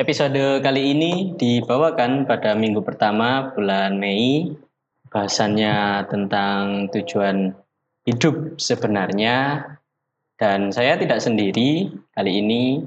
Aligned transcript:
Episode 0.00 0.64
kali 0.64 0.96
ini 0.96 1.36
dibawakan 1.36 2.24
pada 2.24 2.56
minggu 2.56 2.80
pertama 2.80 3.52
bulan 3.52 4.00
Mei. 4.00 4.48
Bahasannya 5.12 6.08
tentang 6.08 6.88
tujuan 6.88 7.52
hidup 8.08 8.56
sebenarnya. 8.56 9.60
Dan 10.40 10.72
saya 10.72 10.96
tidak 10.96 11.20
sendiri. 11.20 11.92
Kali 12.16 12.32
ini 12.32 12.80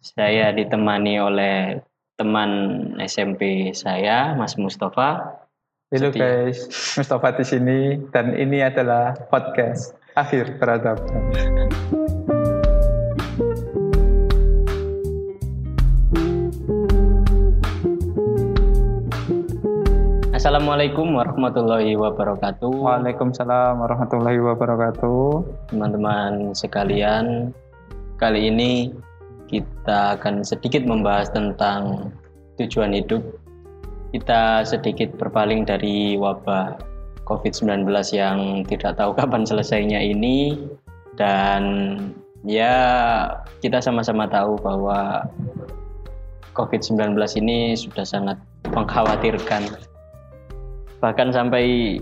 saya 0.00 0.48
ditemani 0.56 1.20
oleh 1.20 1.84
teman 2.16 2.50
SMP 2.96 3.76
saya, 3.76 4.32
Mas 4.32 4.56
Mustafa. 4.56 5.44
Halo 5.92 6.08
Setia. 6.08 6.48
guys, 6.48 6.64
Mustafa 6.96 7.28
di 7.36 7.44
sini 7.44 7.80
dan 8.08 8.32
ini 8.32 8.64
adalah 8.64 9.12
podcast 9.28 9.92
akhir 10.16 10.56
peradaban. 10.56 11.28
Assalamualaikum 20.38 21.18
warahmatullahi 21.18 21.98
wabarakatuh. 21.98 22.70
Waalaikumsalam 22.70 23.82
warahmatullahi 23.82 24.38
wabarakatuh. 24.38 25.42
Teman-teman 25.66 26.54
sekalian, 26.54 27.50
kali 28.22 28.46
ini 28.46 28.94
kita 29.50 30.14
akan 30.14 30.46
sedikit 30.46 30.86
membahas 30.86 31.26
tentang 31.34 32.14
tujuan 32.54 32.94
hidup. 32.94 33.18
Kita 34.14 34.62
sedikit 34.62 35.10
berpaling 35.18 35.66
dari 35.66 36.14
wabah 36.14 36.78
COVID-19 37.26 37.90
yang 38.14 38.62
tidak 38.62 38.94
tahu 38.94 39.10
kapan 39.18 39.42
selesainya 39.42 39.98
ini 39.98 40.54
dan 41.18 41.98
ya 42.46 42.78
kita 43.58 43.82
sama-sama 43.82 44.30
tahu 44.30 44.54
bahwa 44.62 45.26
COVID-19 46.54 47.18
ini 47.42 47.74
sudah 47.74 48.06
sangat 48.06 48.38
mengkhawatirkan 48.70 49.87
bahkan 50.98 51.30
sampai 51.30 51.98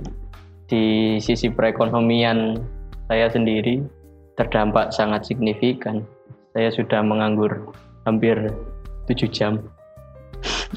di 0.66 0.84
sisi 1.22 1.48
perekonomian 1.52 2.58
saya 3.06 3.30
sendiri 3.30 3.82
terdampak 4.34 4.90
sangat 4.92 5.24
signifikan. 5.26 6.02
Saya 6.56 6.72
sudah 6.72 7.04
menganggur 7.04 7.72
hampir 8.08 8.36
7 9.08 9.28
jam. 9.28 9.60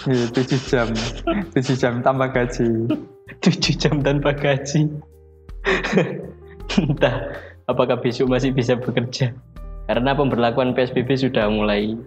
Iya, 0.04 0.28
7 0.32 0.60
jam, 0.68 0.88
7 1.56 1.80
jam 1.80 1.94
tambah 2.04 2.30
gaji. 2.36 2.92
7 3.40 3.80
jam 3.80 4.04
tanpa 4.04 4.36
gaji. 4.36 4.92
Entah 6.78 7.34
apakah 7.66 7.98
besok 8.00 8.30
masih 8.30 8.54
bisa 8.54 8.78
bekerja. 8.78 9.34
Karena 9.90 10.14
pemberlakuan 10.14 10.78
PSBB 10.78 11.18
sudah 11.18 11.50
mulai 11.50 11.98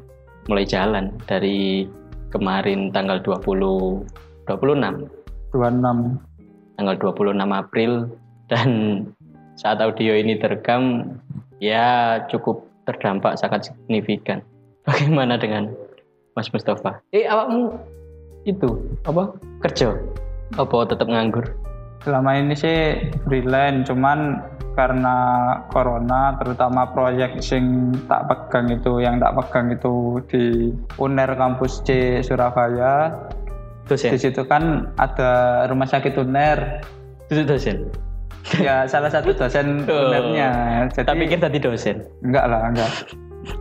mulai 0.46 0.66
jalan 0.66 1.10
dari 1.26 1.86
kemarin 2.30 2.94
tanggal 2.94 3.18
20 3.22 4.06
26 4.46 5.21
26. 5.52 6.18
tanggal 6.80 6.96
26 6.96 7.36
April 7.52 7.92
dan 8.50 8.68
saat 9.54 9.78
audio 9.84 10.16
ini 10.16 10.40
terekam 10.40 11.14
ya 11.60 12.18
cukup 12.32 12.66
terdampak 12.88 13.38
sangat 13.38 13.70
signifikan. 13.70 14.42
Bagaimana 14.88 15.38
dengan 15.38 15.70
Mas 16.34 16.50
Mustafa? 16.50 16.98
Eh 17.14 17.28
awakmu 17.28 17.76
itu 18.48 18.98
apa 19.06 19.36
kerja? 19.62 19.94
Apa 20.58 20.88
tetap 20.90 21.06
nganggur? 21.06 21.54
Selama 22.02 22.34
ini 22.34 22.58
sih 22.58 22.98
freelance, 23.30 23.86
cuman 23.86 24.42
karena 24.74 25.16
corona 25.70 26.34
terutama 26.40 26.88
proyek 26.90 27.38
sing 27.44 27.94
tak 28.08 28.26
pegang 28.26 28.72
itu 28.72 28.98
yang 29.04 29.20
tak 29.20 29.36
pegang 29.38 29.70
itu 29.70 30.18
di 30.26 30.72
UNER 30.96 31.36
kampus 31.36 31.84
C 31.84 32.18
Surabaya 32.24 33.12
Dosen. 33.84 34.10
di 34.10 34.18
situ 34.18 34.42
kan 34.42 34.88
ada 34.94 35.30
rumah 35.66 35.84
sakit 35.84 36.14
UNER 36.14 36.80
Itu 37.26 37.42
dosen. 37.42 37.90
ya 38.56 38.84
salah 38.84 39.08
satu 39.08 39.32
dosen 39.32 39.82
Oh. 39.90 40.08
UNER-nya 40.08 40.50
jadi 40.90 41.04
Tak 41.04 41.16
pikir 41.16 41.38
tadi 41.38 41.58
dosen. 41.58 41.96
enggak 42.20 42.44
lah 42.46 42.68
enggak 42.68 42.90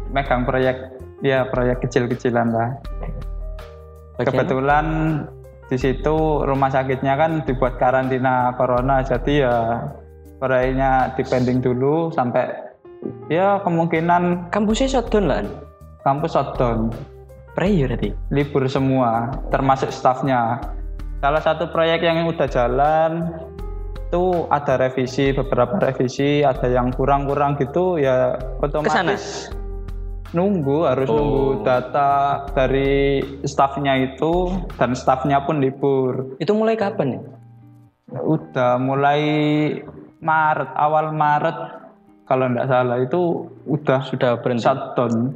megang 0.10 0.44
proyek 0.44 0.78
ya 1.20 1.46
proyek 1.46 1.82
kecil-kecilan 1.82 2.50
lah 2.50 2.70
Bagian- 4.16 4.26
kebetulan 4.28 4.86
di 5.66 5.78
situ 5.78 6.16
rumah 6.42 6.68
sakitnya 6.68 7.16
kan 7.16 7.42
dibuat 7.42 7.78
karantina 7.78 8.52
corona 8.54 9.00
jadi 9.02 9.34
ya 9.42 9.56
proyeknya 10.38 11.16
dipending 11.16 11.60
dulu 11.60 12.12
sampai 12.12 12.50
ya 13.28 13.58
kemungkinan 13.62 14.52
kampusnya 14.52 14.92
shutdown 14.92 15.26
lah. 15.26 15.42
kampus 16.02 16.34
shutdown 16.34 16.92
Pray 17.52 17.84
ya 17.84 17.92
berarti. 17.92 18.10
libur 18.32 18.64
semua 18.66 19.28
termasuk 19.52 19.92
stafnya 19.92 20.64
salah 21.20 21.44
satu 21.44 21.68
proyek 21.68 22.00
yang 22.02 22.24
udah 22.24 22.48
jalan 22.48 23.28
itu 24.08 24.24
ada 24.48 24.76
revisi 24.78 25.32
beberapa 25.32 25.76
revisi 25.78 26.44
ada 26.44 26.68
yang 26.68 26.92
kurang-kurang 26.92 27.56
gitu 27.56 27.96
ya 27.96 28.36
otomatis 28.60 29.52
nunggu 30.32 30.88
harus 30.88 31.12
Oh. 31.12 31.16
nunggu 31.20 31.46
data 31.62 32.12
dari 32.56 33.20
stafnya 33.44 34.00
itu 34.00 34.48
dan 34.80 34.96
stafnya 34.96 35.44
pun 35.44 35.60
libur 35.60 36.40
Itu 36.40 36.56
mulai 36.56 36.76
kapan 36.76 37.20
ya? 37.20 37.22
udah 38.12 38.76
mulai 38.76 39.22
Maret 40.20 40.72
awal 40.76 41.12
Maret 41.12 41.58
kalau 42.24 42.48
nggak 42.48 42.68
salah 42.68 43.00
itu 43.00 43.44
udah 43.66 44.00
Sudah 44.04 44.40
berhenti. 44.40 44.64
shutdown 44.64 45.36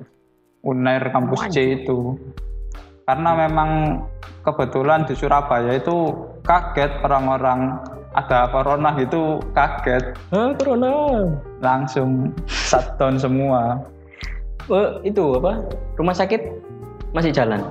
Unair 0.66 1.14
kampus 1.14 1.46
C 1.48 1.80
itu 1.80 2.18
karena 3.06 3.32
memang 3.38 4.02
kebetulan 4.42 5.06
di 5.06 5.14
Surabaya 5.14 5.78
itu 5.78 6.10
kaget 6.42 6.90
orang-orang 7.02 7.78
ada 8.18 8.50
corona 8.50 8.98
gitu 8.98 9.38
kaget 9.54 10.18
Ah, 10.32 10.50
corona. 10.54 11.22
langsung 11.60 12.34
shutdown 12.46 13.16
semua 13.16 13.78
Oh, 14.66 14.98
itu 15.06 15.22
apa? 15.38 15.62
Rumah 15.94 16.18
sakit 16.18 16.42
masih 17.14 17.30
jalan. 17.30 17.62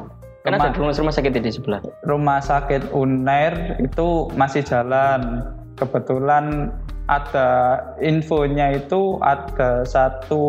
Karena 0.47 0.63
Rumah- 0.63 0.71
ada 0.71 0.79
rumah, 0.79 0.95
rumah 0.95 1.11
sakit 1.11 1.31
di 1.35 1.51
sebelah. 1.51 1.81
rumah 2.07 2.39
sakit 2.39 2.95
Unair 2.95 3.75
itu 3.81 4.31
masih 4.39 4.63
jalan 4.63 5.43
kebetulan 5.75 6.71
ada 7.11 7.49
infonya 7.99 8.79
itu 8.79 9.19
ada 9.21 9.83
satu 9.83 10.45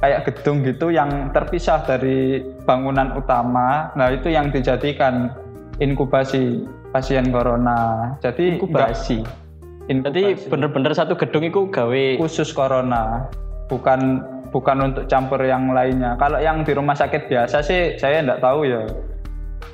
kayak 0.00 0.24
gedung 0.26 0.64
gitu 0.64 0.88
yang 0.88 1.30
terpisah 1.30 1.84
dari 1.84 2.40
bangunan 2.64 3.14
utama. 3.14 3.92
Nah 3.94 4.08
itu 4.08 4.32
yang 4.32 4.48
dijadikan 4.48 5.30
inkubasi 5.78 6.64
pasien 6.90 7.28
corona. 7.30 8.12
Jadi 8.24 8.56
Inkubasi. 8.56 9.20
nggak- 9.22 10.08
Jadi 10.10 10.22
inkubasi 10.34 10.48
bener-bener 10.48 10.92
satu 10.96 11.14
gedung 11.14 11.44
itu 11.44 11.68
gawe 11.68 12.04
khusus 12.16 12.50
corona. 12.50 13.28
Bukan 13.68 14.24
bukan 14.50 14.76
untuk 14.90 15.04
campur 15.06 15.38
yang 15.44 15.70
lainnya. 15.70 16.18
Kalau 16.18 16.42
yang 16.42 16.66
di 16.66 16.72
rumah 16.74 16.96
sakit 16.96 17.30
biasa 17.30 17.62
sih 17.62 17.94
saya 17.96 18.24
nggak 18.24 18.42
tahu 18.42 18.66
ya 18.66 18.82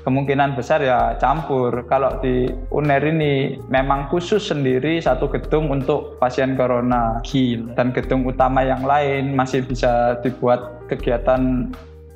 kemungkinan 0.06 0.54
besar 0.54 0.82
ya 0.82 1.18
campur. 1.18 1.74
Kalau 1.90 2.22
di 2.22 2.46
UNER 2.70 3.02
ini 3.02 3.58
memang 3.66 4.06
khusus 4.06 4.50
sendiri 4.50 5.02
satu 5.02 5.26
gedung 5.26 5.68
untuk 5.70 6.18
pasien 6.22 6.54
corona. 6.54 7.18
Gila. 7.26 7.74
dan 7.74 7.90
gedung 7.90 8.22
utama 8.22 8.62
yang 8.62 8.86
lain 8.86 9.34
masih 9.34 9.66
bisa 9.66 10.16
dibuat 10.22 10.86
kegiatan 10.86 11.70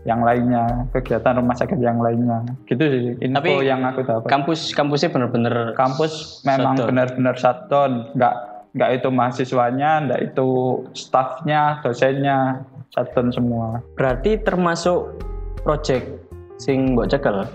yang 0.08 0.24
lainnya 0.24 0.88
kegiatan 0.96 1.36
rumah 1.36 1.56
sakit 1.56 1.76
yang 1.82 2.00
lainnya. 2.00 2.40
Gitu 2.64 2.80
sih 2.80 3.02
info 3.20 3.42
Tapi 3.42 3.68
yang 3.68 3.84
aku 3.84 4.00
dapat. 4.06 4.28
Kampus 4.30 4.72
kampusnya 4.72 5.12
bener-bener 5.12 5.76
kampus 5.76 6.40
memang 6.48 6.78
benar-benar 6.80 7.36
shutdown. 7.36 8.08
Nggak 8.16 8.34
nggak 8.70 8.90
itu 9.02 9.08
mahasiswanya 9.10 9.90
nggak 10.06 10.20
itu 10.32 10.48
stafnya 10.94 11.82
dosennya 11.84 12.64
shutdown 12.94 13.28
semua. 13.34 13.84
Berarti 13.98 14.40
termasuk 14.40 15.20
project 15.60 16.19
sing 16.60 16.92
mbok 16.92 17.08
cekel. 17.08 17.48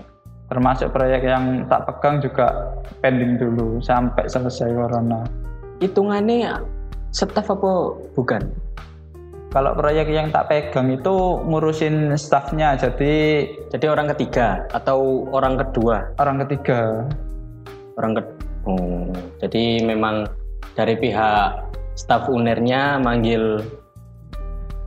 termasuk 0.46 0.94
proyek 0.94 1.26
yang 1.26 1.66
tak 1.66 1.86
pegang 1.90 2.22
juga 2.22 2.70
pending 3.02 3.34
dulu 3.38 3.82
sampai 3.82 4.30
selesai 4.30 4.70
corona 4.74 5.26
Hitungannya 5.82 6.62
staff 7.10 7.50
apa 7.50 7.72
bukan? 8.14 8.42
kalau 9.50 9.72
proyek 9.74 10.06
yang 10.12 10.30
tak 10.30 10.46
pegang 10.46 10.92
itu 10.92 11.40
ngurusin 11.48 12.12
stafnya 12.14 12.76
jadi 12.78 13.46
Jadi 13.72 13.86
orang 13.88 14.06
ketiga 14.14 14.66
atau 14.70 15.26
orang 15.32 15.56
kedua? 15.58 16.12
orang 16.20 16.42
ketiga 16.46 17.06
Orang 17.96 18.14
ke 18.18 18.22
Oh, 18.66 19.06
jadi 19.38 19.78
memang 19.86 20.26
dari 20.74 20.98
pihak 20.98 21.70
staf 21.94 22.26
unernya 22.26 22.98
manggil 22.98 23.62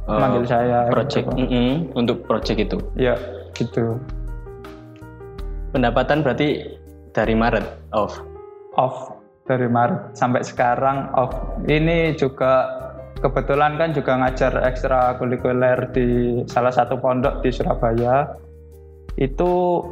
eh, 0.04 0.19
manggil 0.19 0.44
saya 0.44 0.92
project 0.92 1.31
gitu. 1.31 1.48
Mm-mm, 1.48 1.95
untuk 1.95 2.27
project 2.27 2.60
itu. 2.60 2.77
ya 3.00 3.15
gitu 3.60 4.00
Pendapatan 5.70 6.26
berarti 6.26 6.66
dari 7.14 7.38
Maret 7.38 7.94
off. 7.94 8.18
off 8.74 9.14
dari 9.46 9.70
Maret 9.70 10.18
sampai 10.18 10.42
sekarang 10.42 11.14
off. 11.14 11.30
Ini 11.70 12.18
juga 12.18 12.66
kebetulan 13.22 13.78
kan 13.78 13.94
juga 13.94 14.18
ngajar 14.18 14.66
ekstra 14.66 15.18
kulikuler 15.22 15.90
di 15.94 16.42
salah 16.50 16.74
satu 16.74 16.98
pondok 16.98 17.46
di 17.46 17.54
Surabaya. 17.54 18.34
itu 19.20 19.84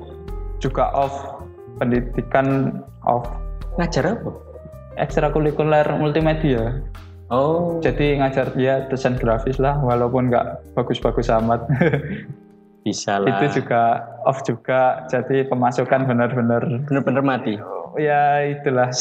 juga 0.63 0.87
off 0.95 1.43
pendidikan 1.77 2.79
off 3.03 3.27
Ngajar 3.77 4.17
apa? 4.17 4.31
ekstrakurikuler 4.97 5.85
multimedia. 6.01 6.81
Oh, 7.29 7.77
Jadi 7.83 8.17
ngajar 8.17 8.55
dia 8.55 8.87
desain 8.89 9.19
grafis 9.19 9.59
lah, 9.59 9.77
walaupun 9.83 10.31
nggak 10.31 10.73
bagus-bagus 10.73 11.29
amat. 11.29 11.61
bisa 12.87 13.19
lah. 13.19 13.27
itu 13.35 13.59
juga 13.59 14.07
off 14.23 14.39
juga. 14.47 15.03
Jadi 15.11 15.43
pemasukan 15.51 16.07
benar-benar 16.07 16.63
bener-bener 16.87 17.23
mati. 17.23 17.59
ya 17.99 18.45
itulah 18.45 18.93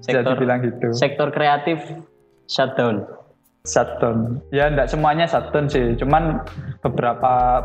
Sektor 0.00 0.34
dibilang 0.34 0.64
gitu. 0.64 0.88
sektor 0.96 1.28
kreatif 1.30 1.78
shutdown. 2.50 3.06
shutdown. 3.66 4.40
Ya 4.54 4.70
enggak 4.70 4.90
semuanya 4.90 5.26
shutdown 5.26 5.66
sih, 5.66 5.94
cuman 5.98 6.38
beberapa 6.86 7.60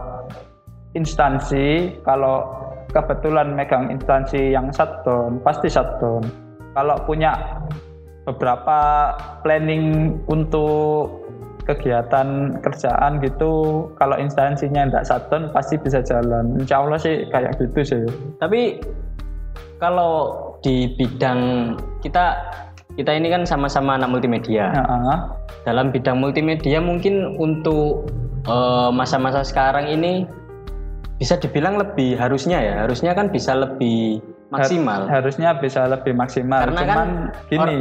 instansi 0.97 1.95
kalau 2.03 2.43
kebetulan 2.91 3.53
megang 3.55 3.93
instansi 3.93 4.51
yang 4.51 4.73
shutdown 4.73 5.39
pasti 5.45 5.71
shutdown. 5.71 6.25
Kalau 6.73 6.97
punya 7.05 7.61
beberapa 8.25 9.11
planning 9.45 10.17
untuk 10.29 11.20
kegiatan 11.65 12.57
kerjaan 12.61 13.21
gitu, 13.21 13.85
kalau 13.95 14.15
instansinya 14.17 14.89
enggak 14.89 15.05
shutdown 15.05 15.53
pasti 15.53 15.77
bisa 15.77 16.01
jalan. 16.01 16.57
Insya 16.57 16.81
Allah 16.81 16.99
sih 16.99 17.25
kayak 17.29 17.57
gitu 17.61 17.79
sih. 17.85 18.03
Tapi 18.41 18.81
kalau 19.81 20.37
di 20.61 20.93
bidang 20.97 21.73
kita 22.05 22.37
kita 22.99 23.11
ini 23.15 23.31
kan 23.31 23.47
sama-sama 23.47 23.95
anak 23.95 24.11
multimedia. 24.11 24.69
Heeh. 24.73 25.17
Dalam 25.63 25.93
bidang 25.93 26.19
multimedia 26.19 26.81
mungkin 26.81 27.37
untuk 27.39 28.09
eh, 28.45 28.89
masa-masa 28.91 29.45
sekarang 29.45 29.87
ini 29.89 30.25
bisa 31.21 31.37
dibilang 31.37 31.77
lebih 31.77 32.17
harusnya 32.17 32.57
ya, 32.57 32.73
harusnya 32.89 33.13
kan 33.13 33.29
bisa 33.29 33.53
lebih 33.53 34.25
maksimal. 34.49 35.05
Har- 35.05 35.21
harusnya 35.21 35.53
bisa 35.61 35.85
lebih 35.85 36.17
maksimal. 36.17 36.65
Karena 36.65 36.81
Cuman 36.81 36.89
kan 36.89 37.09
gini, 37.47 37.79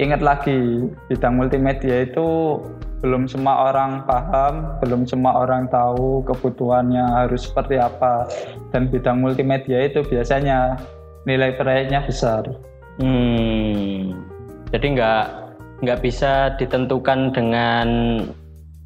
ingat 0.00 0.24
lagi 0.24 0.88
bidang 1.12 1.36
multimedia 1.36 2.08
itu 2.08 2.56
belum 3.04 3.28
semua 3.28 3.72
orang 3.72 4.04
paham, 4.08 4.80
belum 4.80 5.04
semua 5.04 5.44
orang 5.44 5.68
tahu 5.68 6.24
kebutuhannya 6.24 7.04
harus 7.24 7.48
seperti 7.48 7.76
apa. 7.76 8.28
Dan 8.72 8.88
bidang 8.88 9.20
multimedia 9.20 9.84
itu 9.88 10.00
biasanya 10.04 10.80
nilai 11.28 11.56
proyeknya 11.56 12.04
besar. 12.04 12.48
Hmm, 13.00 14.20
jadi 14.72 14.86
nggak 14.96 15.24
nggak 15.80 16.00
bisa 16.04 16.56
ditentukan 16.60 17.32
dengan 17.32 17.88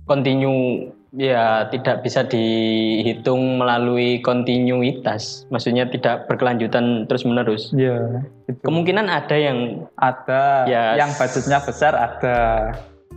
kontinu 0.07 0.87
ya 1.15 1.71
tidak 1.71 2.03
bisa 2.03 2.27
dihitung 2.27 3.63
melalui 3.63 4.19
kontinuitas. 4.23 5.47
Maksudnya 5.51 5.87
tidak 5.91 6.27
berkelanjutan 6.27 7.07
terus 7.07 7.23
menerus 7.23 7.71
Iya, 7.75 8.27
itu. 8.51 8.59
kemungkinan 8.67 9.07
ada 9.07 9.37
yang 9.39 9.87
ada. 9.99 10.67
Ya, 10.67 10.99
yang 10.99 11.15
budgetnya 11.15 11.63
besar 11.63 11.95
ada. 11.95 12.39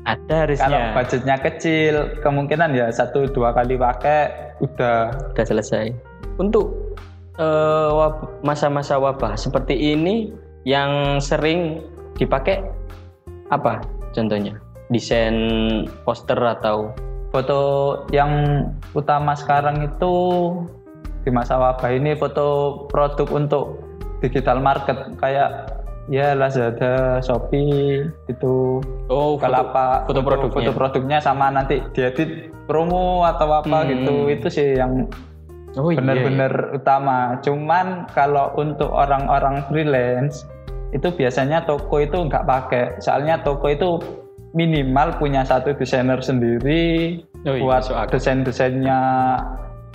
ada 0.06 0.24
Kalau 0.30 0.48
harusnya 0.48 0.80
budgetnya 0.94 1.36
kecil, 1.42 1.94
kemungkinan 2.24 2.72
ya 2.78 2.88
satu 2.94 3.28
dua 3.28 3.52
kali 3.52 3.76
pakai 3.76 4.54
udah. 4.64 5.12
Sudah 5.34 5.46
selesai. 5.46 5.86
Untuk 6.38 6.96
wab- 7.92 8.40
masa-masa 8.46 8.98
wabah 9.02 9.36
seperti 9.36 9.74
ini 9.74 10.32
yang 10.64 11.18
sering 11.20 11.82
dipakai 12.16 12.62
apa 13.50 13.82
contohnya? 14.14 14.56
Desain 14.88 15.36
poster 16.08 16.40
atau 16.40 16.96
foto 17.38 17.62
yang 18.10 18.66
utama 18.98 19.38
sekarang 19.38 19.86
itu 19.86 20.16
di 21.22 21.30
masa 21.30 21.62
wabah 21.62 21.94
ini 21.94 22.18
foto 22.18 22.82
produk 22.90 23.30
untuk 23.30 23.78
digital 24.26 24.58
market 24.58 24.98
kayak 25.22 25.70
ya 26.10 26.34
Lazada, 26.34 27.22
Shopee 27.22 28.08
itu 28.26 28.82
oh 29.12 29.38
kalau 29.38 29.70
apa 29.70 30.08
foto 30.10 30.24
produknya. 30.26 30.56
foto 30.56 30.72
produknya 30.74 31.18
sama 31.22 31.54
nanti 31.54 31.84
diedit 31.94 32.50
promo 32.66 33.28
atau 33.28 33.62
apa 33.62 33.86
Hmm. 33.86 33.90
gitu 33.94 34.16
itu 34.34 34.48
sih 34.50 34.70
yang 34.80 35.06
oh, 35.78 35.92
iya, 35.94 36.00
benar-benar 36.02 36.74
utama. 36.74 37.38
Cuman 37.44 38.08
kalau 38.16 38.56
untuk 38.58 38.90
orang-orang 38.90 39.62
freelance 39.70 40.48
itu 40.96 41.12
biasanya 41.12 41.68
toko 41.68 42.00
itu 42.00 42.18
nggak 42.18 42.48
pakai. 42.48 42.98
Soalnya 43.04 43.44
toko 43.44 43.68
itu 43.68 44.00
minimal 44.56 45.20
punya 45.20 45.44
satu 45.44 45.76
desainer 45.76 46.24
sendiri 46.24 47.20
Oh 47.46 47.54
iya, 47.54 47.62
buat 47.62 47.84
desain-desainnya 48.10 49.00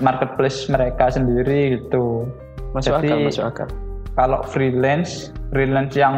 marketplace 0.01 0.71
mereka 0.71 1.11
sendiri 1.11 1.81
gitu. 1.81 2.29
masuk 2.73 3.01
Jadi- 3.01 3.09
akal 3.09 3.19
masuk 3.29 3.45
akal. 3.49 3.69
Kalau 4.13 4.41
freelance, 4.45 5.33
freelance 5.53 5.97
yang 5.97 6.17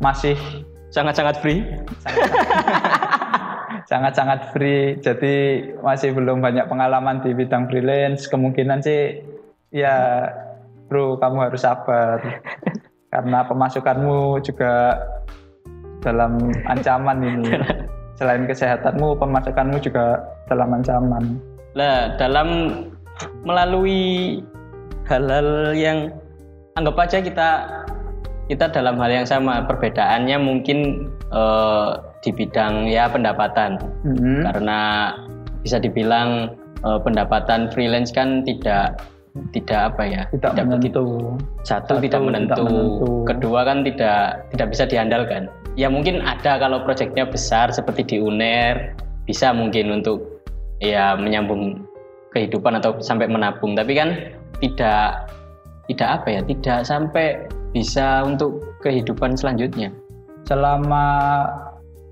masih 0.00 0.36
sangat-sangat 0.92 1.40
free. 1.44 1.60
Sangat-sangat 3.92 4.56
free, 4.56 4.96
jadi 5.04 5.60
masih 5.84 6.16
belum 6.16 6.40
banyak 6.40 6.64
pengalaman 6.64 7.20
di 7.20 7.36
bidang 7.36 7.68
freelance, 7.68 8.24
kemungkinan 8.24 8.80
sih 8.80 9.20
ya 9.68 10.28
bro 10.88 11.20
kamu 11.20 11.50
harus 11.50 11.60
sabar. 11.60 12.20
Karena 13.12 13.44
pemasukanmu 13.44 14.40
juga 14.40 14.96
dalam 16.00 16.40
ancaman 16.64 17.20
ini. 17.20 17.52
Selain 18.22 18.46
kesehatanmu, 18.46 19.18
pemasukanmu 19.18 19.82
juga 19.82 20.22
dalam 20.46 20.70
ancaman. 20.70 21.42
Lah, 21.74 22.14
dalam 22.22 22.78
melalui 23.42 24.38
hal-hal 25.10 25.74
yang 25.74 26.14
anggap 26.78 27.02
aja 27.02 27.18
kita 27.18 27.66
kita 28.46 28.70
dalam 28.70 28.94
hal 29.02 29.10
yang 29.10 29.26
sama, 29.26 29.66
perbedaannya 29.66 30.38
mungkin 30.38 31.10
eh, 31.34 31.90
di 32.22 32.30
bidang 32.30 32.86
ya 32.86 33.10
pendapatan. 33.10 33.82
Mhm. 34.06 34.46
Karena 34.46 34.78
bisa 35.66 35.82
dibilang 35.82 36.54
eh, 36.86 36.98
pendapatan 37.02 37.74
freelance 37.74 38.14
kan 38.14 38.46
tidak 38.46 39.02
tidak 39.50 39.90
apa 39.90 40.02
ya? 40.06 40.22
Tidak 40.30 40.62
begitu 40.78 41.02
menentu. 41.02 41.42
satu, 41.66 41.98
Satu, 41.98 42.04
tidak, 42.06 42.22
tidak 42.22 42.22
menentu. 42.22 42.62
menentu. 42.70 43.10
kedua 43.26 43.60
kan 43.66 43.82
tidak 43.82 44.46
tidak 44.54 44.68
bisa 44.70 44.84
diandalkan 44.86 45.50
ya 45.74 45.88
mungkin 45.88 46.20
ada 46.20 46.60
kalau 46.60 46.84
proyeknya 46.84 47.24
besar 47.28 47.72
seperti 47.72 48.04
di 48.04 48.16
UNER 48.20 48.96
bisa 49.24 49.54
mungkin 49.54 50.02
untuk 50.02 50.42
ya 50.82 51.14
menyambung 51.16 51.86
kehidupan 52.34 52.80
atau 52.80 52.98
sampai 53.00 53.28
menabung. 53.28 53.76
Tapi 53.76 53.92
kan 53.96 54.08
tidak 54.60 55.30
tidak 55.90 56.08
apa 56.20 56.28
ya 56.28 56.40
tidak 56.44 56.78
sampai 56.84 57.26
bisa 57.72 58.24
untuk 58.26 58.60
kehidupan 58.84 59.36
selanjutnya. 59.36 59.92
Selama 60.44 61.46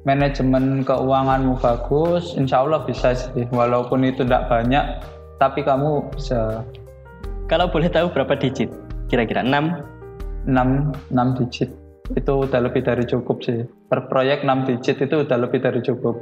manajemen 0.08 0.86
keuanganmu 0.86 1.60
bagus, 1.60 2.32
insya 2.38 2.64
Allah 2.64 2.80
bisa 2.86 3.12
sih. 3.12 3.44
Walaupun 3.52 4.06
itu 4.06 4.24
tidak 4.24 4.48
banyak, 4.48 5.02
tapi 5.36 5.60
kamu 5.60 6.08
bisa. 6.14 6.64
Kalau 7.50 7.66
boleh 7.66 7.90
tahu 7.90 8.08
berapa 8.14 8.38
digit? 8.38 8.70
Kira-kira 9.10 9.42
6 9.42 10.46
6, 10.46 11.10
6 11.10 11.38
digit 11.42 11.79
itu 12.16 12.32
udah 12.46 12.60
lebih 12.62 12.82
dari 12.82 13.04
cukup 13.06 13.42
sih. 13.44 13.62
Per 13.86 14.10
proyek 14.10 14.42
6 14.42 14.66
digit 14.66 14.96
itu 14.98 15.16
udah 15.22 15.36
lebih 15.38 15.60
dari 15.62 15.80
cukup. 15.82 16.16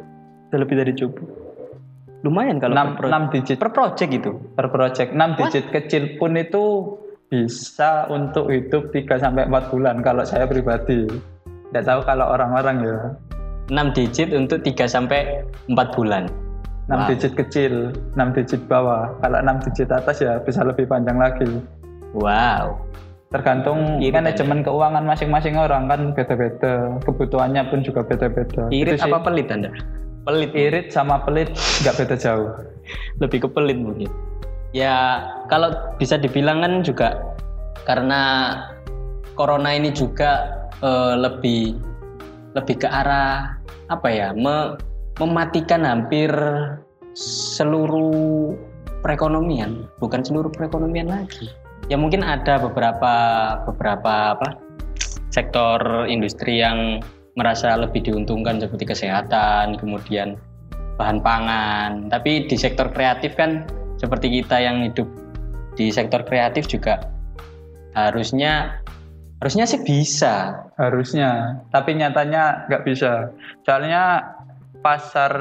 Udah 0.53 0.59
lebih 0.61 0.77
dari 0.77 0.93
cukup. 0.93 1.27
Lumayan 2.27 2.59
kalau 2.59 2.75
6, 2.75 2.99
per, 2.99 3.07
pro- 3.07 3.11
6 3.15 3.33
digit. 3.35 3.57
per 3.63 3.71
project 3.73 4.11
itu 4.11 4.33
per 4.53 4.67
project. 4.69 5.11
6 5.15 5.39
digit 5.39 5.65
kecil 5.71 6.03
pun 6.19 6.35
itu 6.35 6.65
bisa 7.29 8.09
untuk 8.09 8.49
hidup 8.51 8.91
3 8.91 9.21
sampai 9.21 9.47
4 9.47 9.73
bulan 9.73 9.97
kalau 10.03 10.25
saya 10.27 10.45
pribadi. 10.45 11.07
Tidak 11.69 11.85
tahu 11.85 12.01
kalau 12.05 12.27
orang-orang 12.33 12.77
ya. 12.85 12.99
6 13.69 13.97
digit 13.97 14.33
untuk 14.33 14.65
3 14.65 14.89
sampai 14.89 15.45
4 15.71 15.97
bulan. 15.97 16.27
6 16.89 16.97
Wow. 16.97 17.09
digit 17.13 17.33
kecil 17.37 17.73
6 18.17 18.33
digit 18.37 18.61
bawah. 18.65 19.13
Kalau 19.21 19.39
6 19.45 19.61
digit 19.69 19.89
atas 19.93 20.25
ya 20.25 20.41
bisa 20.41 20.65
lebih 20.65 20.89
panjang 20.89 21.21
lagi. 21.21 21.49
Wow 22.17 22.81
tergantung 23.29 24.01
Irit 24.01 24.17
manajemen 24.17 24.65
keuangan 24.65 25.05
masing-masing 25.05 25.61
orang 25.61 25.85
kan 25.89 26.01
beda-beda. 26.17 26.97
Kebutuhannya 27.05 27.63
pun 27.69 27.85
juga 27.85 28.01
beda-beda. 28.05 28.73
Irit 28.73 28.97
Itu 28.97 29.05
sih. 29.05 29.13
apa 29.13 29.19
pelit 29.21 29.49
anda? 29.53 29.71
Pelit. 30.25 30.51
Irit 30.57 30.87
sama 30.93 31.21
pelit 31.25 31.53
nggak 31.85 31.95
beda 32.01 32.17
jauh. 32.17 32.49
Lebih 33.23 33.45
ke 33.45 33.49
pelit 33.53 33.77
mungkin. 33.77 34.09
Ya 34.73 35.25
kalau 35.49 35.73
bisa 35.97 36.21
dibilang 36.21 36.61
kan 36.61 36.73
juga 36.85 37.37
karena 37.89 38.21
corona 39.33 39.73
ini 39.73 39.89
juga 39.93 40.61
eh, 40.85 41.15
lebih 41.17 41.73
lebih 42.53 42.77
ke 42.85 42.89
arah 42.89 43.57
apa 43.89 44.09
ya 44.13 44.29
me- 44.37 44.77
mematikan 45.17 45.89
hampir 45.89 46.29
seluruh 47.17 48.53
perekonomian 49.01 49.89
bukan 49.97 50.21
seluruh 50.21 50.53
perekonomian 50.53 51.09
lagi 51.09 51.49
ya 51.89 51.97
mungkin 51.97 52.21
ada 52.21 52.61
beberapa 52.61 53.15
beberapa 53.65 54.37
apa 54.37 54.49
sektor 55.33 56.05
industri 56.09 56.61
yang 56.61 57.01
merasa 57.37 57.77
lebih 57.79 58.03
diuntungkan 58.05 58.59
seperti 58.61 58.85
kesehatan 58.89 59.79
kemudian 59.79 60.37
bahan 60.99 61.23
pangan. 61.23 62.11
Tapi 62.11 62.51
di 62.51 62.57
sektor 62.59 62.91
kreatif 62.91 63.39
kan 63.39 63.65
seperti 63.97 64.43
kita 64.43 64.59
yang 64.59 64.83
hidup 64.83 65.07
di 65.79 65.95
sektor 65.95 66.27
kreatif 66.27 66.67
juga 66.67 67.07
harusnya 67.95 68.83
harusnya 69.39 69.65
sih 69.65 69.81
bisa. 69.87 70.67
Harusnya 70.77 71.63
tapi 71.71 71.95
nyatanya 71.95 72.67
nggak 72.67 72.85
bisa. 72.85 73.31
Soalnya 73.63 74.35
pasar 74.83 75.33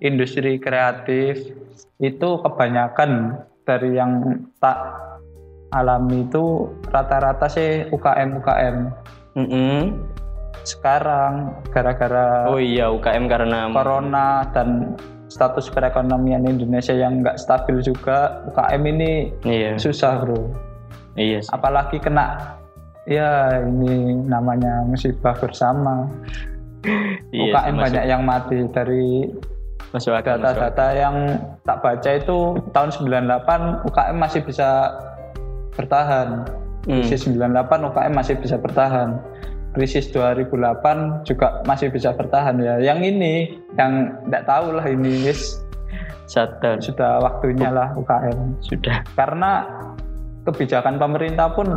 industri 0.00 0.56
kreatif 0.56 1.52
itu 2.00 2.28
kebanyakan 2.40 3.44
dari 3.68 4.00
yang 4.00 4.40
tak 4.64 4.80
alami 5.70 6.26
itu 6.26 6.70
rata-rata 6.90 7.46
sih 7.46 7.86
UKM 7.90 8.42
UKM 8.42 8.76
Mm-mm. 9.38 10.02
sekarang 10.66 11.62
gara-gara 11.70 12.50
oh 12.50 12.58
iya 12.58 12.90
UKM 12.90 13.30
karena 13.30 13.70
corona 13.70 14.44
dan 14.50 14.98
status 15.30 15.70
perekonomian 15.70 16.42
Indonesia 16.42 16.92
yang 16.92 17.22
nggak 17.22 17.38
stabil 17.38 17.78
juga 17.80 18.42
UKM 18.50 18.82
ini 18.98 19.12
iya. 19.46 19.78
susah 19.78 20.26
bro. 20.26 20.50
Iya 21.14 21.46
sih. 21.46 21.50
apalagi 21.54 22.02
kena 22.02 22.58
ya 23.06 23.62
ini 23.62 24.26
namanya 24.26 24.84
musibah 24.84 25.32
bersama. 25.38 26.10
Iya 27.30 27.52
UKM 27.54 27.76
masuk- 27.76 27.84
banyak 27.86 28.04
yang 28.08 28.22
mati 28.24 28.56
dari 28.72 29.28
data-data 29.92 30.86
yang 30.96 31.16
tak 31.66 31.78
baca 31.82 32.10
itu 32.14 32.38
tahun 32.72 32.88
98 32.88 33.84
UKM 33.90 34.16
masih 34.16 34.40
bisa 34.46 34.96
bertahan. 35.74 36.46
Hmm. 36.88 37.04
krisis 37.04 37.28
98 37.28 37.92
UKM 37.92 38.12
masih 38.16 38.34
bisa 38.40 38.56
bertahan. 38.56 39.20
Krisis 39.76 40.10
2008 40.10 41.28
juga 41.28 41.62
masih 41.68 41.92
bisa 41.92 42.10
bertahan 42.16 42.56
ya. 42.58 42.80
Yang 42.80 43.00
ini 43.14 43.34
yang 43.78 44.16
tidak 44.26 44.48
tahu 44.48 44.74
lah 44.74 44.86
ini 44.88 45.28
wis 45.28 45.60
Shutdown. 46.26 46.78
sudah 46.80 47.20
waktunya 47.22 47.68
lah 47.70 47.92
UKM 47.94 48.58
sudah. 48.64 49.04
Karena 49.14 49.66
kebijakan 50.48 50.96
pemerintah 50.96 51.52
pun 51.52 51.68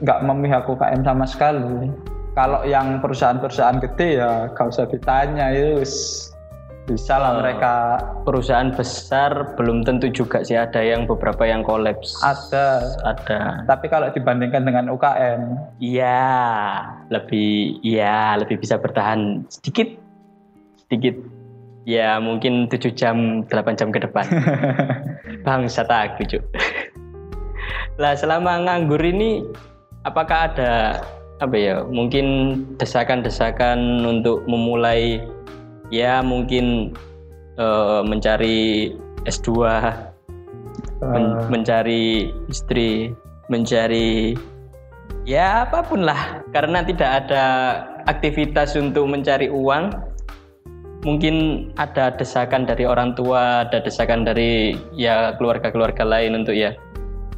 nggak 0.00 0.20
memihak 0.24 0.64
UKM 0.64 1.02
sama 1.04 1.26
sekali. 1.26 1.90
Kalau 2.32 2.64
yang 2.64 3.04
perusahaan-perusahaan 3.04 3.76
gede 3.84 4.24
ya 4.24 4.48
gak 4.56 4.72
usah 4.72 4.88
ditanya 4.88 5.52
ya 5.52 5.76
wis 5.76 6.31
bisa 6.82 7.14
lah 7.14 7.38
Oh. 7.38 7.40
mereka 7.40 7.74
perusahaan 8.26 8.74
besar 8.74 9.54
belum 9.54 9.86
tentu 9.86 10.10
juga 10.10 10.42
sih 10.42 10.58
ada 10.58 10.82
yang 10.82 11.06
beberapa 11.06 11.46
yang 11.46 11.62
kolaps 11.62 12.18
ada 12.26 12.82
ada 13.06 13.62
tapi 13.70 13.86
kalau 13.86 14.10
dibandingkan 14.10 14.66
dengan 14.66 14.90
UKM 14.90 15.40
Iya, 15.78 16.26
lebih 17.14 17.78
ya 17.86 18.34
lebih 18.34 18.58
bisa 18.58 18.82
bertahan 18.82 19.46
sedikit 19.46 19.94
sedikit 20.90 21.14
ya 21.86 22.18
mungkin 22.22 22.70
7 22.70 22.94
jam 22.94 23.42
8 23.50 23.78
jam 23.78 23.90
ke 23.90 23.98
depan. 24.02 24.26
Bangsa 25.46 25.82
aku, 25.88 26.22
Cuk. 26.26 26.42
lah 27.98 28.14
selama 28.14 28.62
nganggur 28.62 29.02
ini 29.02 29.42
apakah 30.06 30.50
ada 30.50 31.02
apa 31.42 31.56
ya 31.58 31.82
mungkin 31.82 32.58
desakan-desakan 32.78 34.06
untuk 34.06 34.46
memulai 34.46 35.18
ya 35.92 36.24
mungkin 36.24 36.96
eh, 37.60 38.00
mencari 38.02 38.96
S2 39.28 39.48
men- 41.04 41.36
Eh, 41.36 41.46
mencari 41.50 42.30
istri, 42.46 43.12
mencari 43.52 44.38
ya 45.28 45.68
apa 45.68 45.84
pun 45.84 46.06
lah. 46.06 46.40
Karena 46.50 46.80
tidak 46.82 47.26
ada 47.26 47.44
aktivitas 48.06 48.74
untuk 48.78 49.06
mencari 49.10 49.50
uang, 49.50 49.92
mungkin 51.02 51.68
ada 51.76 52.14
desakan 52.14 52.64
dari 52.64 52.86
orang 52.86 53.18
tua, 53.18 53.66
ada 53.68 53.82
desakan 53.82 54.24
dari 54.24 54.78
ya 54.94 55.34
keluarga-keluarga 55.36 56.06
lain 56.06 56.38
untuk 56.38 56.54
ya 56.56 56.72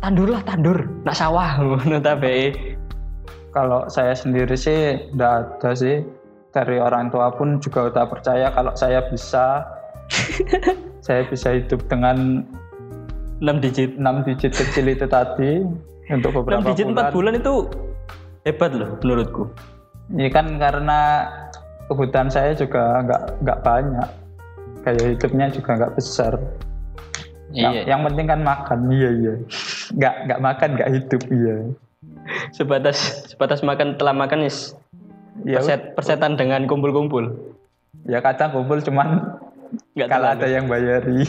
tandur 0.04 0.28
lah 0.28 0.44
tandur, 0.44 0.84
nak 1.08 1.16
sawah, 1.16 1.56
ngono 1.64 1.98
kalau 3.54 3.86
saya 3.86 4.12
sendiri 4.12 4.52
sih 4.58 4.98
tidak 5.14 5.46
ada 5.46 5.70
sih 5.72 6.04
dari 6.54 6.78
orang 6.78 7.10
tua 7.10 7.34
pun 7.34 7.58
juga 7.58 7.90
udah 7.90 8.06
percaya 8.06 8.54
kalau 8.54 8.70
saya 8.78 9.02
bisa 9.10 9.66
saya 11.06 11.26
bisa 11.26 11.50
hidup 11.50 11.82
dengan 11.90 12.46
6 13.42 13.58
digit. 13.58 13.98
6 13.98 14.26
digit 14.30 14.52
kecil 14.54 14.86
itu 14.94 15.04
tadi 15.10 15.66
untuk 16.08 16.30
6 16.30 16.38
beberapa 16.38 16.70
digit 16.70 16.86
4 16.86 16.94
bulan. 16.94 17.10
bulan 17.10 17.34
itu 17.42 17.54
hebat 18.46 18.72
loh 18.72 18.90
menurutku. 19.02 19.44
Ini 20.14 20.30
kan 20.30 20.46
karena 20.62 21.26
kebutuhan 21.90 22.30
saya 22.30 22.54
juga 22.54 23.02
nggak 23.02 23.22
nggak 23.42 23.58
banyak, 23.64 24.08
gaya 24.86 25.04
hidupnya 25.16 25.46
juga 25.50 25.70
nggak 25.80 25.94
besar. 25.98 26.38
Yang, 27.54 27.72
Iya. 27.72 27.82
yang 27.86 28.00
penting 28.08 28.26
kan 28.28 28.40
makan, 28.40 28.78
iya 28.92 29.10
iya. 29.14 29.34
Nggak 29.94 30.14
nggak 30.28 30.40
makan 30.40 30.68
nggak 30.76 30.90
hidup, 30.92 31.22
iya. 31.32 31.56
Sebatas 32.52 33.26
sebatas 33.32 33.60
makan 33.60 33.96
telah 34.00 34.12
makan 34.16 34.48
is 34.48 34.76
Ya, 35.42 35.58
perset, 35.58 35.98
persetan 35.98 36.38
dengan 36.38 36.70
kumpul-kumpul. 36.70 37.56
ya 38.04 38.20
kadang 38.20 38.52
kumpul 38.52 38.78
cuman 38.84 39.34
Nggak 39.96 40.08
kalau 40.10 40.28
ada 40.34 40.46
yang 40.46 40.70
bayari. 40.70 41.24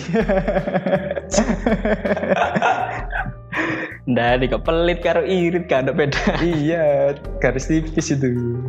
Nah, 4.06 4.38
kok 4.38 4.62
pelit 4.62 5.02
karo 5.02 5.26
irit 5.26 5.66
kan 5.66 5.90
ada 5.90 5.94
beda. 5.96 6.38
iya, 6.46 7.18
garis 7.42 7.66
tipis 7.66 8.14
itu. 8.14 8.62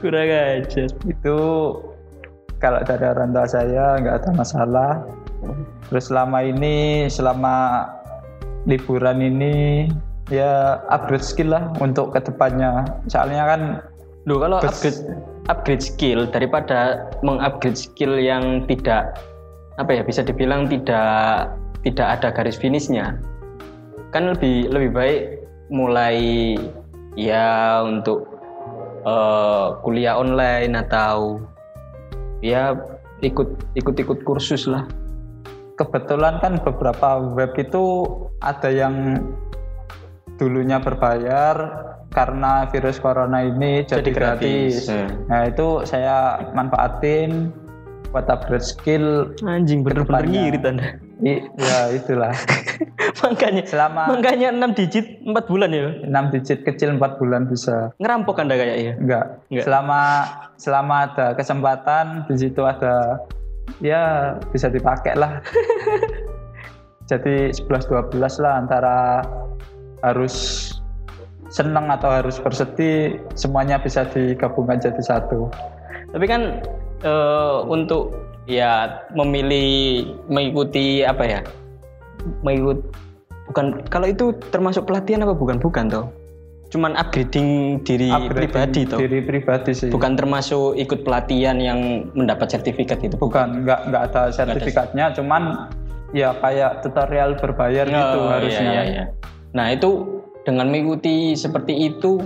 Kurang 0.00 0.24
aja. 0.24 0.88
Itu 1.04 1.36
kalau 2.56 2.80
dari 2.80 3.04
orang 3.12 3.36
tua 3.36 3.44
saya 3.44 4.00
nggak 4.00 4.24
ada 4.24 4.30
masalah. 4.32 4.92
Terus 5.92 6.08
selama 6.08 6.40
ini, 6.48 7.06
selama 7.12 7.86
liburan 8.64 9.20
ini 9.20 9.88
ya 10.32 10.80
upgrade 10.88 11.28
skill 11.28 11.52
lah 11.52 11.68
untuk 11.84 12.16
ke 12.16 12.24
depannya. 12.24 12.88
Soalnya 13.04 13.44
kan 13.44 13.60
Loh, 14.28 14.44
kalau 14.44 14.60
upgrade 14.60 15.00
upgrade 15.48 15.80
skill 15.80 16.28
daripada 16.28 17.08
mengupgrade 17.24 17.80
skill 17.80 18.20
yang 18.20 18.68
tidak 18.68 19.16
apa 19.80 19.96
ya 19.96 20.02
bisa 20.04 20.20
dibilang 20.20 20.68
tidak 20.68 21.56
tidak 21.80 22.20
ada 22.20 22.28
garis 22.36 22.60
finishnya 22.60 23.16
kan 24.12 24.36
lebih 24.36 24.68
lebih 24.68 24.90
baik 24.92 25.22
mulai 25.72 26.56
ya 27.16 27.80
untuk 27.84 28.28
eh, 29.08 29.66
kuliah 29.80 30.20
online 30.20 30.76
atau 30.76 31.40
ya 32.44 32.76
ikut 33.24 33.48
ikut 33.74 33.96
ikut 33.96 34.18
kursus 34.22 34.68
lah. 34.68 34.84
Kebetulan 35.78 36.42
kan 36.42 36.58
beberapa 36.58 37.22
web 37.22 37.54
itu 37.54 38.04
ada 38.42 38.66
yang 38.66 39.22
dulunya 40.38 40.82
berbayar 40.82 41.87
karena 42.18 42.66
virus 42.74 42.98
corona 42.98 43.46
ini 43.46 43.86
jadi, 43.86 44.02
Jadi 44.02 44.10
gratis. 44.10 44.90
gratis. 44.90 44.90
Hmm. 44.90 45.08
Nah 45.30 45.40
itu 45.46 45.68
saya 45.86 46.16
manfaatin 46.50 47.54
buat 48.10 48.26
upgrade 48.26 48.64
skill. 48.64 49.30
anjing 49.44 49.84
bener-bener 49.84 50.24
ngirit 50.26 50.64
anda 50.64 50.96
I, 51.18 51.44
ya 51.58 51.78
itulah. 51.94 52.32
makanya 53.26 53.62
Selama 53.66 54.02
makanya 54.16 54.54
6 54.54 54.78
digit 54.78 55.06
4 55.26 55.50
bulan 55.50 55.70
ya 55.74 55.90
6 56.06 56.34
digit 56.34 56.58
kecil 56.62 56.94
4 56.96 57.20
bulan 57.20 57.50
bisa. 57.50 57.90
ngerampok 57.98 58.38
anda 58.38 58.54
kayaknya 58.56 58.94
Enggak. 58.98 59.24
Enggak. 59.50 59.64
Selama 59.66 60.00
selama 60.58 60.94
ada 61.10 61.26
kesempatan 61.36 62.24
di 62.30 62.34
situ 62.38 62.62
ada 62.64 63.18
ya 63.82 64.34
bisa 64.54 64.70
dipakai 64.72 65.14
lah. 65.18 65.42
Jadi 67.10 67.50
11 67.50 67.88
12 67.88 68.44
lah 68.44 68.54
antara 68.62 69.20
harus 70.06 70.77
senang 71.48 71.88
atau 71.88 72.12
harus 72.12 72.36
bersedih 72.40 73.16
semuanya 73.32 73.80
bisa 73.80 74.04
digabungkan 74.08 74.80
jadi 74.80 75.00
satu. 75.00 75.48
Tapi 76.12 76.24
kan 76.28 76.60
eh, 77.04 77.58
untuk 77.68 78.12
ya 78.48 79.04
memilih 79.12 80.04
mengikuti 80.28 81.04
apa 81.04 81.24
ya? 81.24 81.40
Mengikut 82.44 82.80
bukan 83.48 83.80
kalau 83.88 84.06
itu 84.08 84.36
termasuk 84.52 84.84
pelatihan 84.84 85.24
apa 85.24 85.32
bukan? 85.36 85.56
Bukan 85.60 85.88
toh. 85.88 86.06
Cuman 86.68 86.92
upgrading 87.00 87.80
diri 87.80 88.12
Upgrading 88.12 88.52
pribadi 88.52 88.80
toh. 88.84 88.98
Diri 89.00 89.20
pribadi 89.24 89.72
sih. 89.72 89.88
Bukan 89.88 90.20
termasuk 90.20 90.76
ikut 90.76 91.00
pelatihan 91.00 91.56
yang 91.56 92.12
mendapat 92.12 92.52
sertifikat 92.52 93.00
itu. 93.00 93.16
Bukan, 93.16 93.64
nggak 93.64 93.88
nggak 93.88 94.02
ada 94.12 94.28
sertifikatnya, 94.28 95.16
cuman 95.16 95.72
ya 96.12 96.36
kayak 96.44 96.84
tutorial 96.84 97.36
berbayar 97.40 97.88
gitu 97.88 98.18
Oh, 98.20 98.28
harusnya. 98.28 98.60
iya, 98.68 98.72
iya, 98.72 98.82
iya. 98.84 99.04
Nah 99.56 99.72
itu 99.72 100.17
dengan 100.48 100.72
mengikuti 100.72 101.36
seperti 101.36 101.92
itu, 101.92 102.16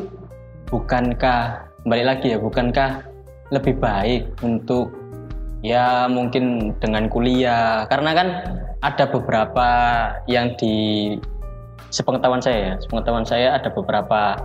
bukankah 0.70 1.66
balik 1.82 2.06
lagi 2.06 2.26
ya, 2.30 2.38
bukankah 2.38 3.02
lebih 3.50 3.82
baik 3.82 4.30
untuk 4.46 4.94
ya 5.66 6.06
mungkin 6.06 6.70
dengan 6.78 7.10
kuliah? 7.10 7.90
Karena 7.90 8.14
kan 8.14 8.28
ada 8.86 9.10
beberapa 9.10 9.68
yang 10.30 10.54
di 10.54 11.18
sepengetahuan 11.90 12.38
saya 12.38 12.58
ya, 12.62 12.74
sepengetahuan 12.78 13.26
saya 13.26 13.58
ada 13.58 13.74
beberapa 13.74 14.38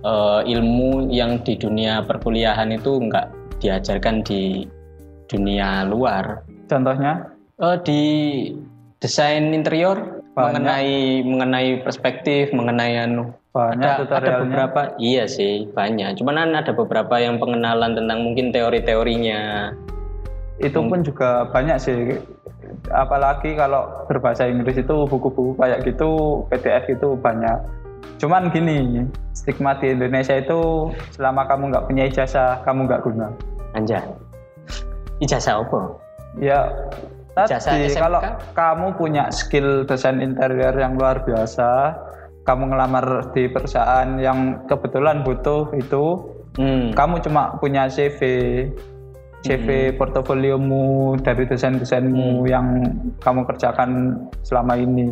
eh, 0.00 0.40
ilmu 0.48 1.12
yang 1.12 1.44
di 1.44 1.60
dunia 1.60 2.00
perkuliahan 2.08 2.72
itu 2.72 2.96
nggak 2.96 3.60
diajarkan 3.60 4.24
di 4.24 4.64
dunia 5.28 5.84
luar. 5.84 6.40
Contohnya, 6.72 7.36
Eh, 7.58 7.78
di 7.82 8.02
desain 9.02 9.50
interior 9.50 10.17
mengenai 10.38 11.26
mengenai 11.26 11.68
perspektif, 11.82 12.54
mengenai 12.54 12.94
anu. 13.02 13.34
banyak 13.50 14.06
Ada, 14.06 14.22
ada 14.22 14.32
beberapa, 14.44 14.80
iya 15.02 15.26
sih 15.26 15.66
banyak. 15.74 16.20
Cuman 16.22 16.38
kan 16.38 16.50
ada 16.62 16.72
beberapa 16.76 17.18
yang 17.18 17.42
pengenalan 17.42 17.98
tentang 17.98 18.22
mungkin 18.22 18.54
teori-teorinya. 18.54 19.74
itu 20.58 20.74
pun 20.74 21.06
juga 21.06 21.46
banyak 21.54 21.78
sih 21.78 22.18
apalagi 22.90 23.54
kalau 23.54 23.86
berbahasa 24.10 24.50
Inggris 24.50 24.74
itu 24.74 25.06
buku-buku 25.06 25.54
kayak 25.54 25.86
gitu 25.86 26.42
PDF 26.50 26.84
itu 26.90 27.14
banyak 27.14 27.62
cuman 28.18 28.50
gini 28.50 29.06
stigma 29.38 29.78
di 29.78 29.94
Indonesia 29.94 30.34
itu 30.34 30.90
selama 31.14 31.46
kamu 31.46 31.70
nggak 31.70 31.86
punya 31.86 32.10
ijazah 32.10 32.58
kamu 32.66 32.90
nggak 32.90 33.06
guna 33.06 33.30
Anjay. 33.76 34.00
Ijazah 35.20 35.60
apa? 35.60 35.92
ya 36.38 36.70
tadi 37.46 37.86
SMK? 37.86 38.00
kalau 38.02 38.20
kamu 38.56 38.86
punya 38.98 39.24
skill 39.30 39.86
desain 39.86 40.18
interior 40.18 40.74
yang 40.74 40.98
luar 40.98 41.22
biasa 41.22 41.94
kamu 42.42 42.72
ngelamar 42.72 43.30
di 43.36 43.46
perusahaan 43.46 44.08
yang 44.16 44.64
kebetulan 44.66 45.22
butuh 45.22 45.70
itu 45.76 46.34
Hmm. 46.58 46.90
kamu 46.90 47.22
cuma 47.22 47.54
punya 47.62 47.86
CV 47.86 48.18
CV 49.46 49.94
portofoliomu 49.94 51.14
dari 51.22 51.46
desain-desainmu 51.46 52.42
yang 52.50 52.82
kamu 53.22 53.46
kerjakan 53.46 54.18
selama 54.42 54.74
ini 54.74 55.06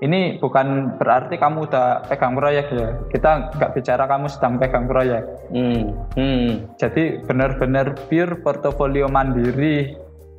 ini 0.00 0.40
bukan 0.40 0.96
berarti 0.96 1.36
kamu 1.36 1.68
udah 1.68 2.04
pegang 2.08 2.32
proyek 2.32 2.72
ya 2.72 2.88
kita 3.12 3.52
nggak 3.56 3.72
bicara 3.76 4.08
kamu 4.08 4.26
sedang 4.32 4.56
pegang 4.56 4.88
proyek 4.88 5.24
Hmm. 5.52 5.92
Hmm. 6.16 6.64
jadi 6.80 7.20
benar-benar 7.28 7.92
pure 8.08 8.40
portofolio 8.40 9.08
mandiri 9.12 9.92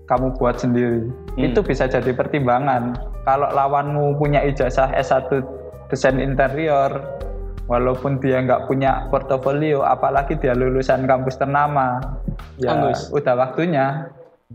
kamu 0.08 0.36
buat 0.40 0.58
sendiri 0.60 1.12
itu 1.36 1.60
bisa 1.62 1.86
jadi 1.86 2.12
pertimbangan 2.16 2.96
kalau 3.28 3.52
lawanmu 3.52 4.16
punya 4.18 4.42
ijazah 4.44 4.92
S1 4.96 5.44
desain 5.92 6.18
interior 6.18 7.04
walaupun 7.68 8.20
dia 8.24 8.40
nggak 8.44 8.72
punya 8.72 9.12
portofolio 9.12 9.84
apalagi 9.84 10.40
dia 10.40 10.56
lulusan 10.56 11.04
kampus 11.04 11.36
ternama 11.36 12.00
ya 12.60 12.76
Bagus. 12.76 13.12
udah 13.12 13.36
waktunya 13.36 13.86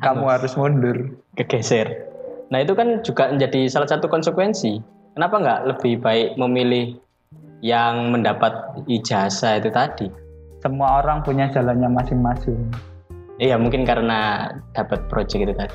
kamu 0.01 0.25
harus 0.25 0.57
mundur 0.57 1.13
kegeser. 1.37 2.09
Nah 2.49 2.65
itu 2.65 2.73
kan 2.73 3.05
juga 3.05 3.29
menjadi 3.29 3.69
salah 3.69 3.85
satu 3.85 4.09
konsekuensi. 4.09 4.81
Kenapa 5.13 5.37
nggak 5.37 5.61
lebih 5.69 6.01
baik 6.01 6.41
memilih 6.41 6.97
yang 7.61 8.09
mendapat 8.09 8.57
ijazah 8.89 9.61
itu 9.61 9.69
tadi? 9.69 10.09
semua 10.63 11.03
orang 11.03 11.27
punya 11.27 11.51
jalannya 11.51 11.91
masing-masing 11.91 12.71
Iya 13.43 13.59
mungkin 13.59 13.83
karena 13.83 14.47
dapat 14.71 15.11
project 15.11 15.51
itu 15.51 15.55
tadi 15.59 15.75